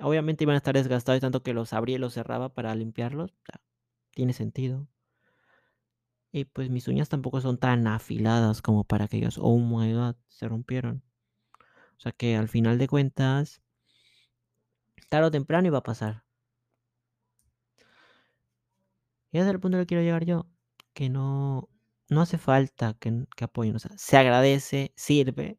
Obviamente 0.00 0.44
iban 0.44 0.54
a 0.54 0.58
estar 0.58 0.74
desgastados 0.74 1.18
de 1.18 1.22
tanto 1.26 1.42
que 1.42 1.54
los 1.54 1.72
abría 1.74 1.96
y 1.96 1.98
los 2.00 2.14
cerraba 2.14 2.54
para 2.54 2.74
limpiarlos, 2.76 3.34
tiene 4.12 4.32
sentido. 4.34 4.88
Y, 6.32 6.44
pues, 6.44 6.68
mis 6.68 6.86
uñas 6.88 7.08
tampoco 7.08 7.40
son 7.40 7.56
tan 7.58 7.86
afiladas 7.86 8.60
como 8.60 8.84
para 8.84 9.08
que 9.08 9.16
digas: 9.16 9.38
"Oh 9.40 9.58
my 9.58 9.92
God, 9.94 10.16
se 10.28 10.48
rompieron". 10.48 11.02
O 11.98 12.00
sea, 12.00 12.12
que 12.12 12.36
al 12.36 12.48
final 12.48 12.78
de 12.78 12.88
cuentas 12.88 13.62
tarde 15.08 15.26
o 15.28 15.30
temprano 15.30 15.66
iba 15.68 15.78
a 15.78 15.82
pasar. 15.82 16.23
Y 19.34 19.38
ese 19.38 19.48
es 19.48 19.54
el 19.54 19.60
punto 19.60 19.78
que 19.78 19.86
quiero 19.86 20.04
llegar 20.04 20.24
yo, 20.24 20.46
que 20.92 21.10
no 21.10 21.68
no 22.08 22.20
hace 22.20 22.38
falta 22.38 22.94
que 22.94 23.26
que 23.36 23.44
apoyen, 23.44 23.74
o 23.74 23.80
sea, 23.80 23.90
se 23.98 24.16
agradece, 24.16 24.92
sirve, 24.94 25.58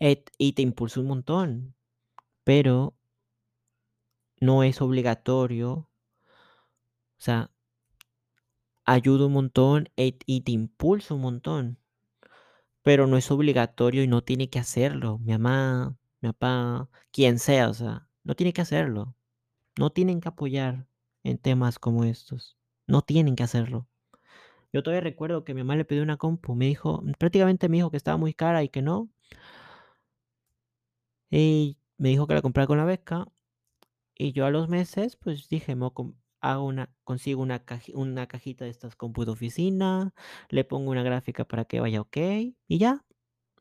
y 0.00 0.52
te 0.54 0.62
impulsa 0.62 0.98
un 0.98 1.06
montón, 1.06 1.76
pero 2.42 2.96
no 4.40 4.64
es 4.64 4.82
obligatorio 4.82 5.72
o 5.72 5.88
sea 7.18 7.50
ayuda 8.84 9.26
un 9.26 9.32
montón, 9.32 9.88
y 9.96 10.40
te 10.42 10.52
impulsa 10.52 11.14
un 11.14 11.22
montón. 11.22 11.78
Pero 12.82 13.06
no 13.06 13.16
es 13.16 13.30
obligatorio 13.30 14.02
y 14.02 14.08
no 14.08 14.22
tiene 14.22 14.50
que 14.50 14.58
hacerlo. 14.58 15.18
Mi 15.18 15.32
mamá, 15.32 15.96
mi 16.20 16.28
papá, 16.30 16.90
quien 17.12 17.38
sea, 17.38 17.70
o 17.70 17.74
sea, 17.74 18.08
no 18.24 18.34
tiene 18.34 18.52
que 18.52 18.60
hacerlo. 18.60 19.16
No 19.78 19.90
tienen 19.90 20.20
que 20.20 20.28
apoyar 20.28 20.86
en 21.22 21.38
temas 21.38 21.78
como 21.78 22.04
estos, 22.04 22.58
no 22.86 23.02
tienen 23.02 23.36
que 23.36 23.42
hacerlo. 23.44 23.88
Yo 24.72 24.82
todavía 24.82 25.02
recuerdo 25.02 25.44
que 25.44 25.54
mi 25.54 25.62
mamá 25.62 25.76
le 25.76 25.84
pidió 25.86 26.02
una 26.02 26.16
compu, 26.18 26.54
me 26.56 26.66
dijo 26.66 27.02
prácticamente 27.18 27.68
me 27.68 27.78
dijo 27.78 27.90
que 27.90 27.96
estaba 27.98 28.18
muy 28.18 28.34
cara 28.34 28.62
y 28.64 28.68
que 28.70 28.82
no 28.82 29.10
y 31.30 31.78
me 31.98 32.10
dijo 32.10 32.26
que 32.26 32.34
la 32.34 32.42
comprara 32.42 32.66
con 32.66 32.78
la 32.78 32.84
beca, 32.84 33.26
y 34.16 34.32
yo 34.32 34.46
a 34.46 34.50
los 34.50 34.68
meses, 34.68 35.16
pues, 35.16 35.48
dije: 35.48 35.74
"Me 35.76 35.82
voy 35.82 35.88
a 35.90 35.94
com 35.94 36.14
hago 36.42 36.64
una 36.66 36.94
consigo 37.04 37.42
una 37.42 37.64
una 37.94 38.26
cajita 38.28 38.64
de 38.66 38.70
estas 38.72 38.96
compu 38.96 39.24
de 39.26 39.32
oficina, 39.32 40.14
le 40.50 40.64
pongo 40.64 40.90
una 40.92 41.02
gráfica 41.04 41.46
para 41.46 41.64
que 41.66 41.80
vaya 41.80 42.00
okey, 42.02 42.56
y 42.68 42.78
ya". 42.78 43.04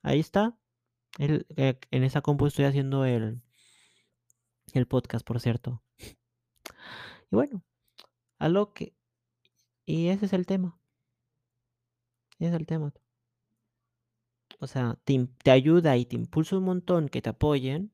Ahí 0.03 0.19
está. 0.21 0.57
Eh, 1.19 1.43
en 1.91 2.03
esa 2.05 2.21
compu 2.21 2.47
estoy 2.47 2.65
haciendo 2.65 3.05
el 3.05 3.41
el 4.73 4.87
podcast, 4.87 5.25
por 5.25 5.39
cierto. 5.39 5.81
Y 7.31 7.35
bueno, 7.35 7.63
a 8.39 8.49
lo 8.49 8.73
que 8.73 8.95
y 9.85 10.07
ese 10.07 10.25
es 10.25 10.33
el 10.33 10.45
tema. 10.45 10.79
Ese 12.39 12.49
es 12.49 12.53
el 12.53 12.65
tema. 12.65 12.93
O 14.59 14.67
sea, 14.67 14.97
te 15.03 15.27
te 15.43 15.51
ayuda 15.51 15.97
y 15.97 16.05
te 16.05 16.15
impulsa 16.15 16.57
un 16.57 16.65
montón 16.65 17.09
que 17.09 17.21
te 17.21 17.29
apoyen 17.29 17.93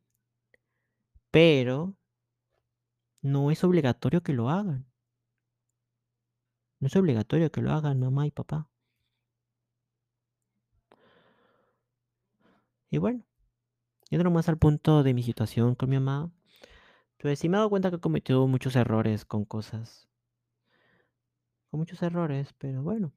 pero 1.31 1.95
no 3.21 3.51
es 3.51 3.63
obligatorio 3.63 4.21
que 4.23 4.33
lo 4.33 4.49
hagan. 4.49 4.85
No 6.79 6.87
es 6.87 6.95
obligatorio 6.95 7.51
que 7.51 7.61
lo 7.61 7.71
hagan 7.71 7.99
mamá 7.99 8.25
y 8.25 8.31
papá. 8.31 8.69
Y 12.89 12.97
bueno, 12.97 13.23
yendo 14.09 14.31
más 14.31 14.49
al 14.49 14.57
punto 14.57 15.03
de 15.03 15.13
mi 15.13 15.21
situación 15.21 15.75
con 15.75 15.89
mi 15.89 15.99
mamá, 15.99 16.31
pues 17.19 17.39
sí 17.39 17.49
me 17.49 17.57
he 17.57 17.59
dado 17.59 17.69
cuenta 17.69 17.89
que 17.91 17.97
he 17.97 17.99
cometido 17.99 18.47
muchos 18.47 18.75
errores 18.75 19.25
con 19.25 19.45
cosas. 19.45 20.08
Con 21.71 21.79
muchos 21.79 22.01
errores, 22.01 22.53
pero 22.57 22.81
bueno. 22.81 23.11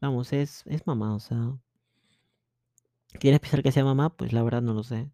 Vamos, 0.00 0.32
es 0.32 0.62
es 0.66 0.86
mamá, 0.86 1.14
o 1.14 1.18
sea 1.20 1.58
¿Quién 3.20 3.34
especial 3.34 3.62
que 3.62 3.72
sea 3.72 3.84
mamá? 3.84 4.10
Pues 4.16 4.32
la 4.32 4.42
verdad 4.42 4.62
no 4.62 4.74
lo 4.74 4.82
sé. 4.82 5.10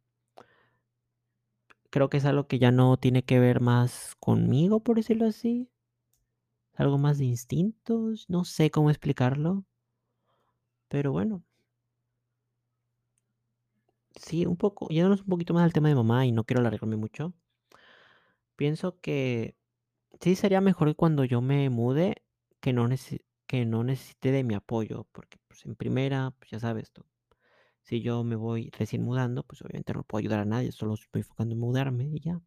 Creo 1.91 2.11
que 2.11 2.17
es 2.19 2.25
algo 2.25 2.47
que 2.47 2.59
ya 2.59 2.73
no 2.73 2.97
tiene 2.97 3.23
que 3.23 3.39
ver 3.39 3.61
más 3.61 4.15
conmigo, 4.21 4.81
por 4.81 4.97
decirlo 4.97 5.27
así. 5.27 5.69
Algo 6.77 6.99
más 6.99 7.19
de 7.19 7.25
instintos, 7.27 8.29
no 8.29 8.45
sé 8.45 8.71
cómo 8.71 8.91
explicarlo. 8.91 9.65
Pero 10.91 11.13
bueno. 11.13 11.45
Sí, 14.17 14.45
un 14.47 14.57
poco, 14.57 14.89
yéndonos 14.89 15.21
un 15.23 15.27
poquito 15.29 15.55
más 15.55 15.65
al 15.65 15.73
tema 15.73 15.89
de 15.89 15.95
mamá 15.95 16.27
y 16.27 16.33
no 16.33 16.45
quiero 16.45 16.61
alargarme 16.61 16.97
mucho. 16.97 17.33
Pienso 18.57 19.01
que 19.01 19.57
sí 20.25 20.37
sería 20.37 20.61
mejor 20.63 20.97
cuando 20.97 21.25
yo 21.25 21.41
me 21.43 21.71
mude 21.71 22.23
que 22.61 22.73
no 22.73 22.89
que 23.47 23.67
no 23.67 23.85
necesite 23.85 24.33
de 24.33 24.43
mi 24.45 24.55
apoyo, 24.55 25.07
porque, 25.13 25.39
pues, 25.49 25.67
en 25.67 25.77
primera, 25.77 26.33
pues, 26.39 26.51
ya 26.53 26.59
sabes 26.61 26.91
tú, 26.93 27.05
si 27.83 28.03
yo 28.03 28.25
me 28.25 28.37
voy 28.37 28.71
recién 28.79 29.03
mudando, 29.05 29.45
pues, 29.45 29.63
obviamente 29.63 29.95
no 29.95 30.05
puedo 30.05 30.21
ayudar 30.21 30.41
a 30.41 30.45
nadie, 30.47 30.73
solo 30.73 30.95
estoy 30.95 31.21
enfocando 31.23 31.55
en 31.55 31.61
mudarme 31.61 32.05
y 32.07 32.21
ya. 32.21 32.41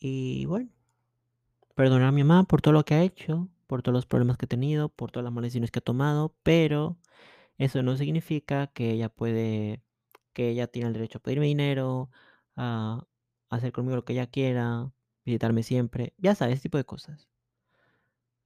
Y 0.00 0.44
bueno. 0.46 0.70
Perdonar 1.76 2.08
a 2.08 2.12
mi 2.12 2.24
mamá 2.24 2.44
por 2.44 2.62
todo 2.62 2.72
lo 2.72 2.86
que 2.86 2.94
ha 2.94 3.02
hecho, 3.02 3.50
por 3.66 3.82
todos 3.82 3.92
los 3.94 4.06
problemas 4.06 4.38
que 4.38 4.46
ha 4.46 4.48
tenido, 4.48 4.88
por 4.88 5.10
todas 5.10 5.24
las 5.24 5.32
malas 5.32 5.48
decisiones 5.48 5.70
que 5.70 5.78
ha 5.80 5.82
tomado, 5.82 6.34
pero 6.42 6.96
eso 7.58 7.82
no 7.82 7.96
significa 7.96 8.68
que 8.68 8.92
ella 8.92 9.08
puede 9.10 9.82
que 10.34 10.50
ella 10.50 10.68
tiene 10.68 10.88
el 10.88 10.94
derecho 10.94 11.18
a 11.18 11.22
pedirme 11.22 11.46
dinero, 11.46 12.10
a 12.56 13.06
hacer 13.50 13.72
conmigo 13.72 13.96
lo 13.96 14.04
que 14.04 14.12
ella 14.14 14.26
quiera, 14.28 14.92
visitarme 15.24 15.62
siempre, 15.62 16.14
ya 16.18 16.34
sabes, 16.34 16.54
ese 16.54 16.62
tipo 16.64 16.78
de 16.78 16.84
cosas. 16.84 17.28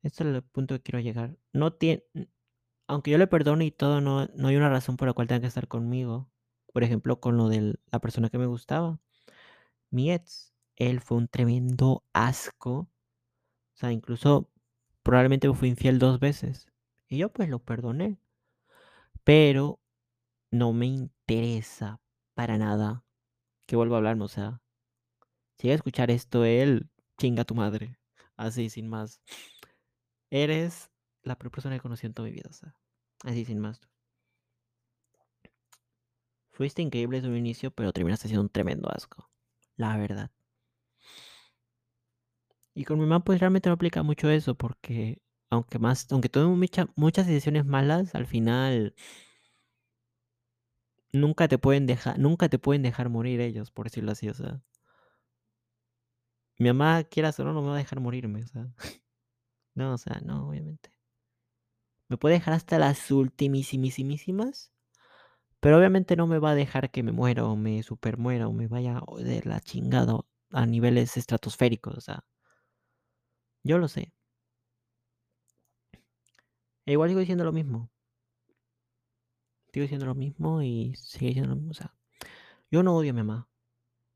Ese 0.03 0.25
es 0.25 0.35
el 0.35 0.43
punto 0.43 0.75
que 0.75 0.83
quiero 0.83 1.01
llegar. 1.01 1.37
No 1.53 1.73
tie 1.73 2.07
aunque 2.89 3.11
yo 3.13 3.19
le 3.19 3.27
perdone 3.29 3.67
y 3.67 3.71
todo, 3.73 4.01
no 4.01 4.27
no 4.35 4.49
hay 4.49 4.57
una 4.57 4.69
razón 4.71 4.97
por 4.97 5.09
la 5.09 5.15
cual 5.15 5.29
tenga 5.29 5.41
que 5.43 5.47
estar 5.49 5.69
conmigo. 5.69 6.31
Por 6.73 6.85
ejemplo, 6.85 7.21
con 7.21 7.37
lo 7.37 7.49
de 7.49 7.77
la 7.93 8.01
persona 8.01 8.31
que 8.31 8.39
me 8.39 8.47
gustaba, 8.47 9.01
mi 9.91 10.13
ex, 10.13 10.55
él 10.77 11.01
fue 11.01 11.19
un 11.19 11.29
tremendo 11.29 12.05
asco. 12.15 12.73
O 13.75 13.79
sea, 13.79 13.93
incluso 13.93 14.51
probablemente 15.03 15.49
me 15.49 15.55
fui 15.55 15.69
infiel 15.71 15.99
2 15.99 16.21
veces, 16.21 16.69
y 17.09 17.19
yo, 17.19 17.33
pues, 17.33 17.49
lo 17.51 17.61
perdoné. 17.61 18.19
Pero 19.25 19.81
no 20.51 20.73
me 20.73 20.87
interesa 20.87 22.01
para 22.35 22.59
nada 22.59 23.05
que 23.67 23.77
vuelva 23.77 23.97
a 23.97 23.99
hablarme, 23.99 24.25
o 24.25 24.29
sea, 24.29 24.63
llega 25.63 25.75
a 25.75 25.77
escuchar 25.77 26.11
esto 26.11 26.45
él, 26.45 26.89
chinga 27.19 27.45
tu 27.45 27.55
madre, 27.55 27.99
así 28.37 28.71
sin 28.71 28.89
más. 28.89 29.21
Eres 30.31 30.91
la 31.23 31.37
peor 31.39 31.51
persona 31.51 31.75
que 31.75 31.79
he 31.79 31.83
conocido 31.83 32.09
en 32.09 32.15
toda 32.15 32.29
mi 32.29 32.35
vida, 32.35 32.49
o 32.51 32.53
sea, 32.53 32.75
así 33.25 33.45
sin 33.45 33.59
más. 33.59 33.81
Fuiste 36.51 36.83
increíble 36.83 37.19
desde 37.19 37.31
un 37.31 37.37
inicio, 37.37 37.71
pero 37.71 37.93
terminaste 37.93 38.29
siendo 38.29 38.43
un 38.43 38.49
tremendo 38.49 38.91
asco, 38.91 39.31
la 39.77 39.97
verdad. 39.97 40.31
Y 42.75 42.85
con 42.85 42.99
mi 42.99 43.05
mamá, 43.07 43.25
pues, 43.25 43.41
realmente 43.41 43.69
no 43.69 43.75
aplica 43.75 44.03
mucho 44.03 44.31
eso, 44.31 44.55
porque 44.55 45.21
aunque 45.51 45.79
más 45.79 46.07
aunque 46.13 46.29
tuve 46.29 46.47
mucha 46.47 46.87
muchas 46.97 47.27
decisiones 47.27 47.67
malas, 47.67 48.15
al 48.15 48.27
final 48.27 48.95
nunca 51.13 51.49
te 51.49 51.59
pueden 51.59 51.87
dejar 51.87 52.19
nunca 52.19 52.49
te 52.49 52.59
pueden 52.59 52.83
dejar 52.83 53.09
morir 53.11 53.41
ellos, 53.41 53.71
por 53.71 53.87
decirlo 53.87 54.13
así, 54.13 54.29
o 54.29 54.35
sea. 54.35 54.61
Mi 56.61 56.69
mamá, 56.69 57.05
quieras 57.05 57.41
o 57.41 57.45
no, 57.45 57.55
me 57.63 57.69
va 57.69 57.75
a 57.75 57.79
dejar 57.79 58.01
morirme, 58.01 58.43
o 58.45 58.47
sea. 58.47 58.69
No, 59.75 59.95
o 59.95 59.99
sea, 59.99 60.21
no, 60.23 60.49
obviamente. 60.49 60.91
Me 62.09 62.19
puede 62.19 62.35
dejar 62.35 62.53
hasta 62.53 62.79
las 62.79 63.11
ultimísimísimas, 63.11 64.71
pero 65.61 65.79
obviamente 65.79 66.17
no 66.17 66.27
me 66.27 66.39
va 66.39 66.51
a 66.51 66.55
dejar 66.55 66.91
que 66.91 67.03
me 67.03 67.13
muera, 67.13 67.47
o 67.47 67.57
me 67.57 67.83
supermuera, 67.83 68.47
o 68.47 68.53
me 68.53 68.67
vaya 68.67 69.01
de 69.19 69.43
la 69.45 69.61
chingada 69.61 70.21
a 70.51 70.67
niveles 70.67 71.17
estratosféricos, 71.17 71.97
o 71.97 72.01
sea. 72.03 72.25
Yo 73.63 73.79
lo 73.79 73.89
sé. 73.89 74.13
E 76.85 76.93
igual 76.93 77.09
sigo 77.09 77.21
diciendo 77.21 77.45
lo 77.45 77.53
mismo. 77.53 77.91
Sigo 79.73 79.83
diciendo 79.85 80.05
lo 80.05 80.15
mismo 80.15 80.61
y 80.61 80.95
sigue 80.97 81.33
siendo 81.33 81.51
lo 81.51 81.57
mismo, 81.57 81.71
o 81.71 81.75
sea, 81.75 81.95
yo 82.71 82.83
no 82.83 82.97
odio 82.97 83.13
a 83.13 83.15
mi 83.15 83.23
mamá. 83.23 83.49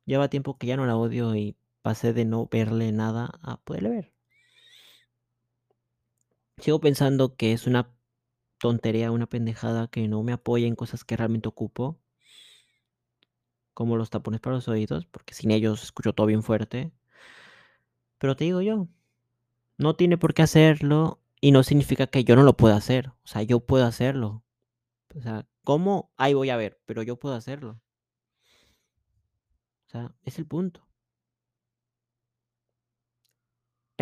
Lleva 0.05 0.29
tiempo 0.29 0.59
que 0.59 0.67
ya 0.67 0.77
no 0.77 0.87
la 0.87 0.97
odio 0.97 1.35
y 1.37 1.57
pasé 1.85 2.15
de 2.15 2.25
no 2.25 2.49
verle 2.51 2.93
nada 2.93 3.31
a 3.43 3.59
poderle 3.59 3.91
ver. 3.91 4.13
Sigo 6.57 6.81
pensando 6.81 7.37
que 7.37 7.53
es 7.53 7.67
una 7.67 7.95
tontería, 8.59 9.11
una 9.11 9.27
pendejada 9.27 9.89
que 9.89 10.09
no 10.09 10.23
me 10.23 10.33
apoye 10.33 10.67
en 10.67 10.77
cosas 10.77 11.05
que 11.05 11.15
realmente 11.15 11.47
ocupo. 11.47 12.01
Como 13.75 13.99
los 13.99 14.09
tapones 14.09 14.41
para 14.41 14.57
los 14.57 14.67
oídos, 14.67 15.05
porque 15.05 15.35
sin 15.35 15.51
ellos 15.51 15.83
escucho 15.83 16.15
todo 16.15 16.27
bien 16.27 16.43
fuerte. 16.43 16.91
Pero 18.17 18.35
te 18.35 18.45
digo 18.45 18.63
yo, 18.63 18.89
no 19.77 19.95
tiene 19.95 20.17
por 20.17 20.33
qué 20.33 20.41
hacerlo 20.41 21.21
y 21.43 21.53
no 21.53 21.63
significa 21.65 22.07
que 22.07 22.25
yo 22.25 22.35
no 22.35 22.45
lo 22.45 22.57
pueda 22.57 22.77
hacer, 22.77 23.09
o 23.09 23.27
sea, 23.27 23.43
yo 23.43 23.61
puedo 23.61 23.85
hacerlo. 23.85 24.43
O 25.15 25.21
sea, 25.21 25.47
¿cómo? 25.65 26.13
Ahí 26.17 26.33
voy 26.33 26.49
a 26.49 26.57
ver, 26.57 26.81
pero 26.87 27.03
yo 27.03 27.17
puedo 27.19 27.35
hacerlo. 27.35 27.79
O 29.87 29.91
sea, 29.91 30.15
es 30.23 30.39
el 30.39 30.47
punto. 30.47 30.84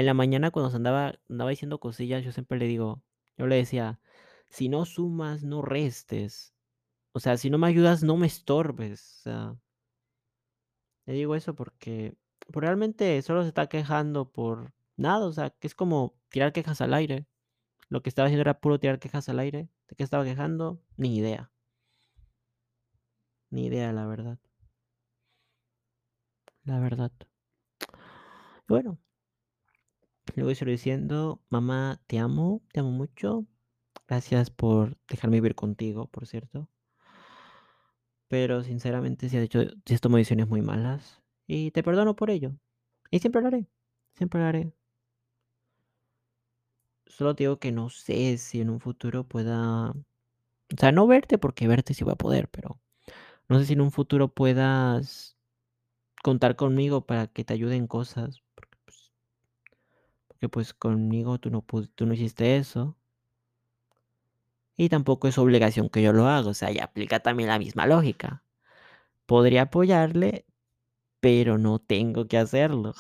En 0.03 0.07
la 0.07 0.15
mañana 0.15 0.51
cuando 0.51 0.69
se 0.69 0.77
andaba 0.79 1.15
andaba 1.29 1.51
diciendo 1.51 1.79
cosillas, 1.79 2.25
yo 2.25 2.33
siempre 2.33 2.59
le 2.59 2.67
digo 2.67 3.05
yo 3.39 3.47
le 3.47 3.55
decía: 3.55 4.01
"Si 4.49 4.69
no 4.69 4.85
sumas, 4.85 5.45
no 5.45 5.63
restes. 5.63 6.53
O 7.13 7.21
sea, 7.21 7.37
si 7.39 7.51
no 7.51 7.59
me 7.59 7.69
ayudas, 7.69 8.03
no 8.03 8.17
me 8.17 8.27
estorbes", 8.27 9.19
o 9.21 9.23
sea 9.23 9.57
le 11.07 11.15
digo 11.15 11.35
eso 11.35 11.55
porque, 11.55 12.15
pues, 12.53 12.63
realmente 12.65 13.21
solo 13.23 13.43
se 13.43 13.49
está 13.49 13.69
quejando 13.69 14.31
por 14.31 14.73
nada, 14.97 15.27
o 15.27 15.33
sea, 15.33 15.51
que 15.51 15.67
es 15.67 15.75
como 15.75 16.15
tirar 16.29 16.53
quejas 16.53 16.81
al 16.81 16.95
aire. 16.95 17.27
Lo 17.89 18.03
que 18.03 18.09
estaba 18.11 18.27
haciendo 18.27 18.43
era 18.43 18.61
puro 18.61 18.81
tirar 18.81 18.99
quejas 19.01 19.29
al 19.29 19.39
aire. 19.41 19.69
¿De 19.89 19.97
qué 19.97 20.05
estaba 20.05 20.25
quejando? 20.25 20.81
Ni 20.97 21.17
idea. 21.19 21.51
Ni 23.51 23.67
idea, 23.67 23.93
la 23.93 24.07
verdad. 24.07 24.39
La 26.65 26.81
verdad. 26.81 27.13
Bueno. 28.69 28.99
Le 30.37 30.43
voy 30.45 30.55
seguir 30.55 30.73
diciendo: 30.73 31.43
"Mamá, 31.51 32.01
te 32.07 32.19
amo, 32.19 32.63
te 32.73 32.81
amo 32.81 32.91
mucho. 32.93 33.45
Gracias 34.09 34.51
por 34.51 34.97
dejarme 35.09 35.37
vivir 35.39 35.55
contigo, 35.57 36.09
por 36.09 36.27
cierto". 36.27 36.69
Pero 38.31 38.63
sinceramente 38.63 39.29
sí 39.29 39.37
has 39.37 39.45
hecho 39.45 39.61
sí 39.87 39.95
has 39.95 40.01
tomado 40.01 40.19
decisiones 40.19 40.49
muy 40.49 40.63
malas, 40.63 41.23
y 41.47 41.71
te 41.71 41.83
perdono 41.83 42.17
por 42.17 42.31
ello. 42.31 42.53
Y 43.11 43.19
siempre 43.21 43.43
lo 43.43 43.49
haré, 43.49 43.69
siempre 44.15 44.41
lo 44.41 44.47
haré. 44.47 44.73
Solo 47.07 47.35
te 47.35 47.45
digo 47.45 47.59
que 47.59 47.73
no 47.73 47.91
sé 47.91 48.39
si 48.39 48.61
en 48.61 48.71
un 48.71 48.81
futuro 48.81 49.25
pueda, 49.27 49.91
o 49.91 49.95
sea, 50.79 50.93
no 50.93 51.07
verte, 51.07 51.39
porque 51.39 51.69
verte 51.69 51.95
sí 51.95 52.05
voy 52.05 52.15
a 52.15 52.17
poder, 52.17 52.49
pero 52.51 52.81
no 53.49 53.61
sé 53.61 53.67
si 53.67 53.75
en 53.75 53.83
un 53.83 53.93
futuro 53.93 54.29
puedas 54.35 55.37
contar 56.25 56.57
conmigo 56.57 57.07
para 57.07 57.29
que 57.29 57.45
te 57.45 57.55
ayude 57.55 57.77
en 57.77 57.89
cosas, 57.89 58.42
porque, 60.43 60.49
pues, 60.49 60.75
conmigo 60.75 61.39
tú 61.39 61.51
no 61.51 61.65
tú 61.95 62.05
no 62.07 62.15
hiciste 62.15 62.57
eso. 62.57 62.97
Y 64.77 64.89
tampoco 64.89 65.29
es 65.29 65.39
obligación 65.39 65.89
que 65.89 66.03
yo 66.03 66.13
lo 66.13 66.27
haga, 66.27 66.49
o 66.51 66.55
sea, 66.55 66.71
y 66.73 66.79
aplica 66.79 67.21
también 67.21 67.49
la 67.49 67.59
misma 67.59 67.87
lógica. 67.87 68.43
Podría 69.27 69.63
apoyarle, 69.63 70.47
pero 71.21 71.59
no 71.59 71.79
tengo 71.81 72.29
que 72.29 72.39
hacerlo. 72.39 72.95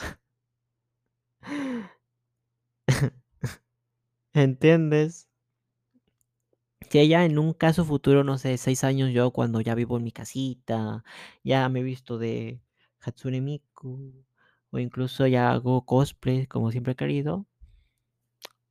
¿Entiendes? 4.34 5.26
Si 6.90 6.98
ella 6.98 7.24
en 7.24 7.38
un 7.38 7.54
caso 7.54 7.84
futuro, 7.84 8.22
no 8.24 8.38
sé, 8.38 8.56
6 8.58 8.84
años, 8.84 9.10
yo 9.12 9.30
cuando 9.32 9.60
ya 9.60 9.74
vivo 9.74 9.96
en 9.96 10.04
mi 10.04 10.12
casita, 10.12 11.04
ya 11.42 11.68
me 11.68 11.80
he 11.80 11.82
visto 11.82 12.18
de 12.18 12.60
Hatsune 13.00 13.40
Miku, 13.40 14.12
o 14.72 14.78
incluso 14.80 15.26
ya 15.28 15.52
hago 15.52 15.86
cosplay 15.86 16.46
como 16.48 16.72
siempre 16.72 16.94
he 16.94 16.96
querido 16.96 17.46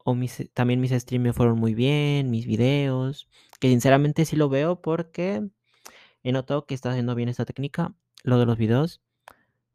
o 0.03 0.15
mis 0.15 0.49
también 0.53 0.81
mis 0.81 0.91
streams 0.91 1.35
fueron 1.35 1.59
muy 1.59 1.73
bien, 1.73 2.29
mis 2.29 2.45
videos, 2.45 3.29
que 3.59 3.69
sinceramente 3.69 4.25
sí 4.25 4.35
lo 4.35 4.49
veo 4.49 4.81
porque 4.81 5.47
he 6.23 6.31
notado 6.31 6.65
que 6.65 6.75
está 6.75 6.91
haciendo 6.91 7.15
bien 7.15 7.29
esta 7.29 7.45
técnica, 7.45 7.93
lo 8.23 8.39
de 8.39 8.45
los 8.45 8.57
videos. 8.57 9.01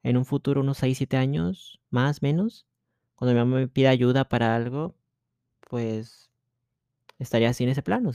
En 0.02 0.16
un 0.16 0.24
futuro, 0.24 0.60
unos 0.60 0.78
6, 0.78 0.98
7 0.98 1.16
años, 1.16 1.80
más, 1.90 2.22
menos, 2.22 2.66
cuando 3.16 3.34
mi 3.34 3.40
mamá 3.40 3.56
me 3.58 3.68
pida 3.68 3.90
ayuda 3.90 4.28
para 4.28 4.54
algo, 4.54 4.94
pues 5.68 6.30
estaría 7.18 7.50
así 7.50 7.64
en 7.64 7.70
ese 7.70 7.82
plan. 7.82 8.06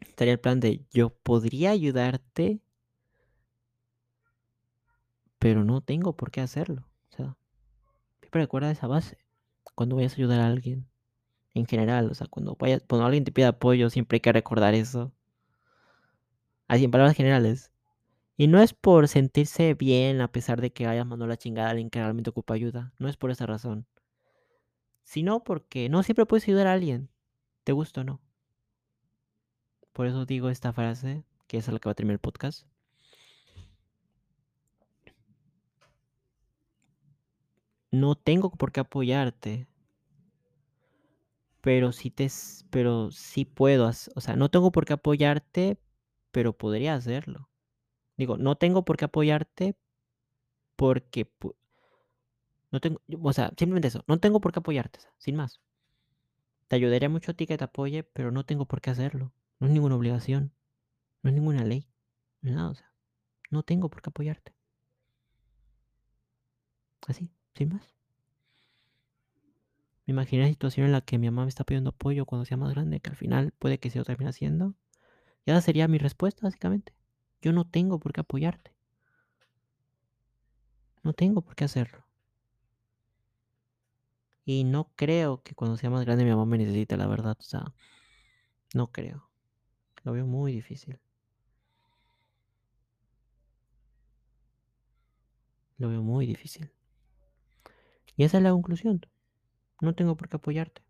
Estaría 0.00 0.32
el 0.32 0.40
plan 0.40 0.60
de 0.60 0.84
yo 0.92 1.10
podría 1.10 1.70
ayudarte 1.70 2.60
pero 5.44 5.62
no 5.62 5.82
tengo 5.82 6.16
por 6.16 6.30
qué 6.30 6.40
hacerlo. 6.40 6.88
O 7.10 7.16
sea, 7.16 7.36
siempre 8.20 8.40
recuerda 8.40 8.70
esa 8.70 8.86
base. 8.86 9.18
Cuando 9.74 9.94
vayas 9.94 10.12
a 10.12 10.16
ayudar 10.16 10.40
a 10.40 10.46
alguien, 10.46 10.88
en 11.52 11.66
general, 11.66 12.10
o 12.10 12.14
sea, 12.14 12.26
cuando 12.28 12.56
vayas, 12.58 12.82
cuando 12.88 13.04
alguien 13.04 13.24
te 13.24 13.30
pide 13.30 13.44
apoyo, 13.44 13.90
siempre 13.90 14.16
hay 14.16 14.20
que 14.20 14.32
recordar 14.32 14.72
eso. 14.72 15.12
Así 16.66 16.84
en 16.84 16.90
palabras 16.90 17.14
generales. 17.14 17.70
Y 18.38 18.46
no 18.46 18.58
es 18.58 18.72
por 18.72 19.06
sentirse 19.06 19.74
bien 19.74 20.22
a 20.22 20.32
pesar 20.32 20.62
de 20.62 20.72
que 20.72 20.86
hayas 20.86 21.04
mandado 21.04 21.28
la 21.28 21.36
chingada 21.36 21.68
a 21.68 21.72
alguien 21.72 21.90
que 21.90 21.98
realmente 21.98 22.30
ocupa 22.30 22.54
ayuda. 22.54 22.94
No 22.98 23.10
es 23.10 23.18
por 23.18 23.30
esa 23.30 23.44
razón. 23.44 23.86
Sino 25.02 25.44
porque 25.44 25.90
no 25.90 26.02
siempre 26.02 26.24
puedes 26.24 26.48
ayudar 26.48 26.68
a 26.68 26.72
alguien. 26.72 27.10
Te 27.64 27.72
gusta 27.72 28.00
o 28.00 28.04
no. 28.04 28.22
Por 29.92 30.06
eso 30.06 30.24
digo 30.24 30.48
esta 30.48 30.72
frase, 30.72 31.22
que 31.48 31.58
es 31.58 31.68
a 31.68 31.72
la 31.72 31.80
que 31.80 31.90
va 31.90 31.92
a 31.92 31.96
terminar 31.96 32.14
el 32.14 32.20
podcast. 32.20 32.66
No 37.94 38.14
tengo 38.16 38.50
por 38.50 38.72
qué 38.72 38.80
apoyarte. 38.80 39.68
Pero 41.60 41.92
sí 41.92 42.10
te 42.10 42.28
pero 42.70 43.10
sí 43.10 43.44
puedo, 43.44 43.88
o 43.88 44.20
sea, 44.20 44.36
no 44.36 44.50
tengo 44.50 44.70
por 44.70 44.84
qué 44.84 44.92
apoyarte, 44.94 45.78
pero 46.30 46.52
podría 46.52 46.94
hacerlo. 46.94 47.48
Digo, 48.16 48.36
no 48.38 48.56
tengo 48.56 48.84
por 48.84 48.96
qué 48.96 49.06
apoyarte 49.06 49.76
porque 50.76 51.28
no 52.70 52.80
tengo, 52.80 53.00
o 53.22 53.32
sea, 53.32 53.52
simplemente 53.56 53.88
eso, 53.88 54.04
no 54.06 54.18
tengo 54.18 54.40
por 54.40 54.52
qué 54.52 54.58
apoyarte, 54.58 55.00
sin 55.18 55.36
más. 55.36 55.60
Te 56.68 56.76
ayudaría 56.76 57.08
mucho 57.08 57.30
a 57.30 57.34
ti 57.34 57.46
que 57.46 57.56
te 57.56 57.64
apoye, 57.64 58.02
pero 58.02 58.30
no 58.30 58.44
tengo 58.44 58.66
por 58.66 58.80
qué 58.82 58.90
hacerlo. 58.90 59.32
No 59.60 59.66
es 59.66 59.72
ninguna 59.72 59.96
obligación, 59.96 60.52
no 61.22 61.30
es 61.30 61.34
ninguna 61.34 61.64
ley, 61.64 61.88
no 62.42 62.52
nada, 62.52 62.70
o 62.70 62.74
sea, 62.74 62.92
no 63.50 63.62
tengo 63.62 63.90
por 63.90 64.02
qué 64.02 64.10
apoyarte. 64.10 64.54
Así, 67.06 67.30
sin 67.54 67.74
más. 67.74 67.94
Me 70.06 70.12
imaginé 70.12 70.42
la 70.42 70.48
situación 70.48 70.86
en 70.86 70.92
la 70.92 71.00
que 71.00 71.18
mi 71.18 71.26
mamá 71.30 71.44
me 71.44 71.48
está 71.48 71.64
pidiendo 71.64 71.90
apoyo 71.90 72.26
cuando 72.26 72.44
sea 72.44 72.56
más 72.56 72.74
grande, 72.74 73.00
que 73.00 73.10
al 73.10 73.16
final 73.16 73.52
puede 73.58 73.78
que 73.78 73.90
se 73.90 73.98
lo 73.98 74.04
termine 74.04 74.30
haciendo. 74.30 74.74
Y 75.46 75.50
esa 75.50 75.60
sería 75.60 75.88
mi 75.88 75.98
respuesta, 75.98 76.42
básicamente. 76.42 76.92
Yo 77.40 77.52
no 77.52 77.66
tengo 77.66 77.98
por 77.98 78.12
qué 78.12 78.20
apoyarte. 78.20 78.72
No 81.02 81.12
tengo 81.12 81.42
por 81.42 81.54
qué 81.54 81.64
hacerlo. 81.64 82.04
Y 84.46 84.64
no 84.64 84.90
creo 84.96 85.42
que 85.42 85.54
cuando 85.54 85.76
sea 85.76 85.90
más 85.90 86.04
grande 86.04 86.24
mi 86.24 86.30
mamá 86.30 86.44
me 86.44 86.58
necesite, 86.58 86.96
la 86.96 87.06
verdad. 87.06 87.36
O 87.38 87.42
sea, 87.42 87.72
no 88.74 88.92
creo. 88.92 89.28
Lo 90.02 90.12
veo 90.12 90.26
muy 90.26 90.52
difícil. 90.52 90.98
Lo 95.78 95.88
veo 95.88 96.02
muy 96.02 96.26
difícil. 96.26 96.70
Y 98.16 98.24
esa 98.24 98.38
es 98.38 98.42
la 98.42 98.50
conclusión. 98.50 99.00
No 99.80 99.94
tengo 99.94 100.16
por 100.16 100.28
qué 100.28 100.36
apoyarte. 100.36 100.82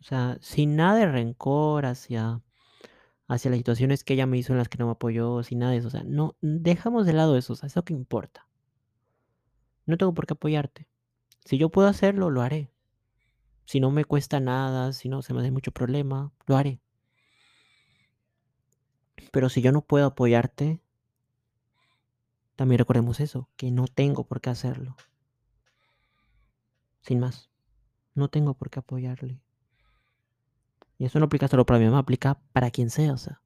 O 0.00 0.04
sea, 0.04 0.38
sin 0.40 0.76
nada 0.76 0.98
de 0.98 1.06
rencor 1.06 1.86
hacia, 1.86 2.40
hacia 3.26 3.50
las 3.50 3.58
situaciones 3.58 4.04
que 4.04 4.14
ella 4.14 4.26
me 4.26 4.38
hizo 4.38 4.52
en 4.52 4.58
las 4.58 4.68
que 4.68 4.78
no 4.78 4.86
me 4.86 4.92
apoyó, 4.92 5.42
sin 5.42 5.58
nada 5.58 5.72
de 5.72 5.78
eso. 5.78 5.88
O 5.88 5.90
sea, 5.90 6.04
no, 6.04 6.36
dejamos 6.40 7.06
de 7.06 7.14
lado 7.14 7.36
eso, 7.36 7.54
o 7.54 7.56
sea, 7.56 7.66
eso 7.66 7.84
que 7.84 7.94
importa. 7.94 8.46
No 9.86 9.96
tengo 9.96 10.14
por 10.14 10.26
qué 10.26 10.34
apoyarte. 10.34 10.86
Si 11.44 11.58
yo 11.58 11.70
puedo 11.70 11.88
hacerlo, 11.88 12.30
lo 12.30 12.42
haré. 12.42 12.70
Si 13.64 13.80
no 13.80 13.90
me 13.90 14.04
cuesta 14.04 14.40
nada, 14.40 14.92
si 14.92 15.08
no 15.08 15.22
se 15.22 15.34
me 15.34 15.40
hace 15.40 15.50
mucho 15.50 15.72
problema, 15.72 16.32
lo 16.46 16.56
haré. 16.56 16.80
Pero 19.32 19.48
si 19.48 19.62
yo 19.62 19.72
no 19.72 19.82
puedo 19.82 20.06
apoyarte, 20.06 20.80
también 22.58 22.80
recordemos 22.80 23.20
eso, 23.20 23.48
que 23.56 23.70
no 23.70 23.86
tengo 23.86 24.24
por 24.24 24.40
qué 24.40 24.50
hacerlo. 24.50 24.96
Sin 27.02 27.20
más. 27.20 27.48
No 28.16 28.26
tengo 28.26 28.54
por 28.54 28.68
qué 28.68 28.80
apoyarle. 28.80 29.40
Y 30.98 31.04
eso 31.04 31.20
no 31.20 31.26
aplica 31.26 31.46
solo 31.46 31.64
para 31.64 31.78
mi 31.78 31.84
mamá, 31.84 31.98
aplica 31.98 32.40
para 32.52 32.72
quien 32.72 32.90
sea, 32.90 33.12
o 33.12 33.16
sea. 33.16 33.40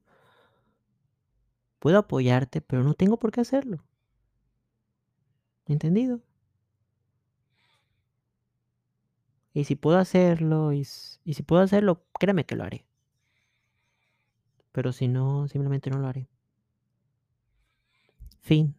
Puedo 1.79 1.99
apoyarte, 1.99 2.63
pero 2.63 2.83
no 2.83 2.95
tengo 2.95 3.19
por 3.19 3.33
qué 3.33 3.43
hacerlo. 3.43 3.85
¿Entendido? 5.67 6.23
Y 9.53 9.65
si 9.65 9.77
puedo 9.77 9.99
hacerlo, 9.99 10.73
y, 10.73 10.89
y 11.27 11.35
si 11.35 11.43
puedo 11.43 11.61
hacerlo, 11.61 12.07
créeme 12.19 12.47
que 12.47 12.57
lo 12.57 12.65
haré. 12.65 12.87
Pero 14.73 14.91
si 14.91 15.07
no, 15.07 15.49
simplemente 15.49 15.91
no 15.91 15.99
lo 15.99 16.09
haré. 16.09 16.31
Fin. 18.41 18.75